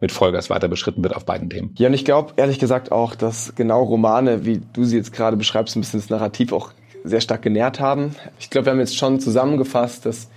mit 0.00 0.12
Vollgas 0.12 0.50
weiter 0.50 0.68
beschritten 0.68 1.02
wird 1.02 1.16
auf 1.16 1.24
beiden 1.24 1.50
Themen. 1.50 1.74
Ja, 1.78 1.88
und 1.88 1.94
ich 1.94 2.04
glaube 2.04 2.34
ehrlich 2.36 2.58
gesagt 2.58 2.92
auch, 2.92 3.14
dass 3.14 3.54
genau 3.56 3.82
Romane, 3.82 4.44
wie 4.44 4.60
du 4.72 4.84
sie 4.84 4.96
jetzt 4.96 5.12
gerade 5.12 5.36
beschreibst, 5.36 5.76
ein 5.76 5.80
bisschen 5.80 6.00
das 6.00 6.10
Narrativ 6.10 6.52
auch 6.52 6.72
sehr 7.08 7.20
stark 7.20 7.42
genährt 7.42 7.80
haben. 7.80 8.14
Ich 8.38 8.50
glaube, 8.50 8.66
wir 8.66 8.72
haben 8.72 8.80
jetzt 8.80 8.96
schon 8.96 9.20
zusammengefasst, 9.20 10.06
dass 10.06 10.28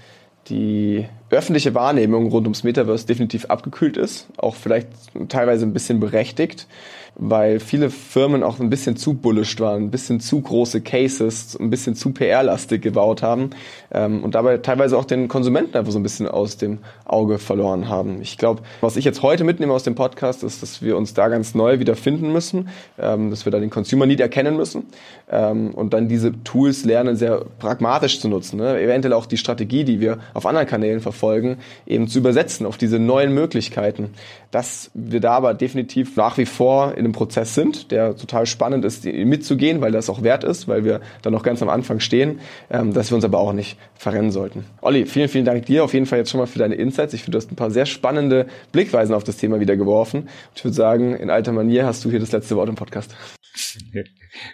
die 0.48 1.06
öffentliche 1.30 1.76
Wahrnehmung 1.76 2.28
rund 2.30 2.46
ums 2.48 2.64
Metaverse 2.64 3.06
definitiv 3.06 3.46
abgekühlt 3.46 3.98
ist, 3.98 4.28
auch 4.38 4.56
vielleicht 4.56 4.88
teilweise 5.30 5.66
ein 5.66 5.74
bisschen 5.74 6.00
berechtigt 6.00 6.68
weil 7.16 7.60
viele 7.60 7.90
Firmen 7.90 8.44
auch 8.44 8.60
ein 8.60 8.70
bisschen 8.70 8.96
zu 8.96 9.14
bullish 9.14 9.60
waren, 9.60 9.84
ein 9.84 9.92
bisschen 9.92 10.20
zu 10.20 10.42
große 10.42 10.82
Cases, 10.82 11.58
ein 11.60 11.70
bisschen 11.70 11.96
zu 11.96 12.12
PR-lastig 12.12 12.82
gebaut 12.82 13.22
haben 13.22 13.52
ähm, 13.94 14.24
und 14.24 14.36
dabei 14.36 14.58
teilweise 14.58 14.98
auch 14.98 15.06
den 15.06 15.28
Konsumenten 15.28 15.78
einfach 15.78 15.92
so 15.92 16.00
ein 16.00 16.04
bisschen 16.04 16.28
aus 16.28 16.58
dem 16.58 16.80
Auge 17.06 17.38
verloren 17.38 17.90
haben. 17.90 18.22
Ich 18.22 18.38
glaube, 18.38 18.62
was 18.80 18.96
ich 18.96 19.06
jetzt 19.06 19.22
heute 19.22 19.44
mitnehme 19.44 19.74
aus 19.74 19.84
dem 19.84 19.96
Podcast, 19.96 20.44
ist, 20.44 20.62
dass 20.62 20.82
wir 20.82 20.98
uns 20.98 21.14
da 21.14 21.28
ganz 21.28 21.54
neu 21.54 21.80
wieder 21.80 21.96
finden 21.96 22.32
müssen, 22.32 22.70
ähm, 22.98 23.30
dass 23.30 23.46
wir 23.46 23.52
da 23.52 23.60
den 23.60 23.70
Consumer 23.70 24.06
Need 24.06 24.20
erkennen 24.20 24.56
müssen 24.56 24.86
ähm, 25.30 25.72
und 25.72 25.94
dann 25.94 26.08
diese 26.08 26.32
Tools 26.44 26.86
lernen, 26.86 27.18
sehr 27.18 27.46
pragmatisch 27.60 28.20
zu 28.20 28.30
nutzen. 28.30 28.58
Ne? 28.58 28.80
Eventuell 28.80 29.14
auch 29.14 29.26
die 29.26 29.38
Strategie, 29.38 29.84
die 29.84 30.00
wir 30.00 30.20
auf 30.34 30.46
anderen 30.46 30.68
Kanälen 30.68 31.02
verfolgen, 31.02 31.58
eben 31.86 32.08
zu 32.08 32.20
übersetzen 32.20 32.66
auf 32.66 32.78
diese 32.78 33.00
neuen 33.00 33.34
Möglichkeiten. 33.34 34.12
Dass 34.50 34.92
wir 34.94 35.20
da 35.20 35.34
aber 35.34 35.54
definitiv 35.54 36.16
nach 36.16 36.38
wie 36.38 36.46
vor 36.46 36.96
in 37.02 37.06
einem 37.06 37.14
Prozess 37.14 37.56
sind, 37.56 37.92
der 37.92 38.16
total 38.16 38.46
spannend 38.46 38.86
ist, 38.86 39.06
mitzugehen, 39.06 39.82
weil 39.82 39.92
das 39.92 40.10
auch 40.10 40.22
wert 40.22 40.44
ist, 40.44 40.68
weil 40.68 40.86
wir 40.86 41.02
da 41.22 41.32
noch 41.32 41.44
ganz 41.44 41.62
am 41.62 41.70
Anfang 41.70 42.00
stehen, 42.00 42.40
ähm, 42.70 42.94
dass 42.94 43.12
wir 43.12 43.16
uns 43.16 43.26
aber 43.26 43.40
auch 43.40 43.54
nicht 43.54 43.78
verrennen 43.96 44.32
sollten. 44.32 44.66
Olli, 44.82 45.06
vielen, 45.06 45.28
vielen 45.28 45.46
Dank 45.46 45.66
dir 45.66 45.84
auf 45.84 45.94
jeden 45.94 46.06
Fall 46.06 46.20
jetzt 46.20 46.30
schon 46.30 46.40
mal 46.40 46.46
für 46.46 46.60
deine 46.60 46.76
Insights. 46.76 47.14
Ich 47.14 47.24
finde, 47.24 47.38
du 47.38 47.44
hast 47.44 47.52
ein 47.52 47.56
paar 47.56 47.72
sehr 47.72 47.86
spannende 47.86 48.46
Blickweisen 48.72 49.16
auf 49.16 49.24
das 49.24 49.38
Thema 49.38 49.60
wieder 49.60 49.76
geworfen. 49.76 50.30
Ich 50.56 50.64
würde 50.64 50.76
sagen, 50.76 51.16
in 51.16 51.30
alter 51.30 51.52
Manier 51.52 51.86
hast 51.86 52.06
du 52.06 52.10
hier 52.10 52.20
das 52.20 52.32
letzte 52.32 52.56
Wort 52.56 52.70
im 52.70 52.76
Podcast. 52.76 53.16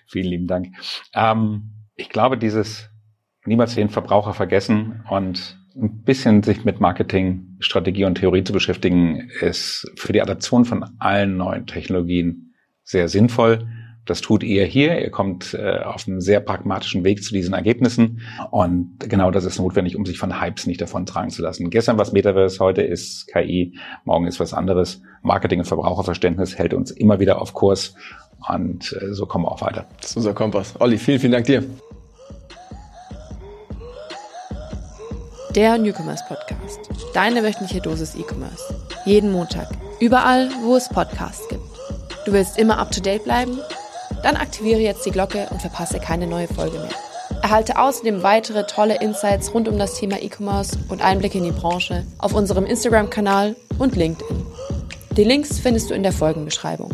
Vielen 0.08 0.28
lieben 0.28 0.48
Dank. 0.48 0.68
Ähm, 1.14 1.74
ich 1.96 2.10
glaube, 2.10 2.38
dieses 2.38 2.90
niemals 3.46 3.76
den 3.76 3.90
Verbraucher 3.90 4.34
vergessen 4.34 5.04
und 5.10 5.58
ein 5.82 6.02
bisschen 6.04 6.44
sich 6.44 6.66
mit 6.66 6.80
Marketing, 6.80 7.58
Strategie 7.60 8.06
und 8.06 8.16
Theorie 8.16 8.44
zu 8.44 8.54
beschäftigen, 8.54 9.30
ist 9.42 9.90
für 9.96 10.14
die 10.14 10.22
Adaption 10.22 10.66
von 10.66 10.86
allen 11.00 11.38
neuen 11.38 11.68
Technologien 11.68 12.54
sehr 12.84 13.08
sinnvoll. 13.10 13.68
Das 14.06 14.22
tut 14.22 14.42
ihr 14.42 14.66
hier. 14.66 15.02
Ihr 15.02 15.12
kommt 15.12 15.54
äh, 15.54 15.80
auf 15.80 16.08
einem 16.08 16.22
sehr 16.22 16.40
pragmatischen 16.40 17.04
Weg 17.04 17.24
zu 17.24 17.34
diesen 17.34 17.54
Ergebnissen. 17.54 18.22
Und 18.52 19.00
genau 19.02 19.32
das 19.32 19.44
ist 19.44 19.60
notwendig, 19.60 19.98
um 19.98 20.06
sich 20.06 20.18
von 20.18 20.42
Hypes 20.42 20.66
nicht 20.66 20.80
davon 20.80 21.06
tragen 21.06 21.30
zu 21.30 21.42
lassen. 21.42 21.70
Gestern 21.70 21.98
was 21.98 22.14
Metaverse, 22.14 22.60
heute 22.60 22.84
ist 22.84 23.28
KI, 23.28 23.78
morgen 24.06 24.26
ist 24.26 24.40
was 24.40 24.54
anderes. 24.54 25.02
Marketing 25.24 25.60
und 25.60 25.66
Verbraucherverständnis 25.66 26.58
hält 26.58 26.74
uns 26.74 26.92
immer 26.92 27.20
wieder 27.20 27.42
auf 27.42 27.54
Kurs. 27.54 27.96
Und 28.48 28.98
äh, 29.02 29.14
so 29.14 29.26
kommen 29.26 29.44
wir 29.44 29.52
auch 29.52 29.62
weiter. 29.62 29.88
Das 30.00 30.12
ist 30.12 30.18
unser 30.18 30.34
Kompass. 30.34 30.76
Olli, 30.80 30.98
vielen, 30.98 31.20
vielen 31.20 31.34
Dank 31.34 31.46
dir. 31.46 31.64
Der 35.58 35.80
Newcomers 35.80 36.24
Podcast. 36.28 36.82
Deine 37.16 37.42
wöchentliche 37.42 37.82
Dosis 37.82 38.14
E-Commerce. 38.14 38.64
Jeden 39.06 39.32
Montag. 39.32 39.68
Überall, 40.00 40.52
wo 40.62 40.76
es 40.76 40.88
Podcasts 40.88 41.48
gibt. 41.48 41.64
Du 42.26 42.32
willst 42.32 42.60
immer 42.60 42.78
up 42.78 42.92
to 42.92 43.02
date 43.02 43.24
bleiben? 43.24 43.60
Dann 44.22 44.36
aktiviere 44.36 44.82
jetzt 44.82 45.04
die 45.08 45.10
Glocke 45.10 45.48
und 45.50 45.60
verpasse 45.60 46.00
keine 46.00 46.28
neue 46.28 46.48
Folge 46.48 46.78
mehr. 46.78 46.92
Erhalte 47.42 47.80
außerdem 47.80 48.22
weitere 48.22 48.68
tolle 48.68 49.02
Insights 49.02 49.52
rund 49.52 49.68
um 49.68 49.80
das 49.80 49.96
Thema 49.96 50.22
E-Commerce 50.22 50.78
und 50.90 51.02
Einblicke 51.02 51.40
in 51.40 51.46
die 51.46 51.52
Branche 51.52 52.06
auf 52.20 52.36
unserem 52.36 52.68
Instagram-Kanal 52.68 53.56
und 53.80 53.96
LinkedIn. 53.96 54.46
Die 55.14 55.24
Links 55.24 55.58
findest 55.58 55.90
du 55.90 55.96
in 55.96 56.04
der 56.04 56.14
Folgenbeschreibung. 56.14 56.92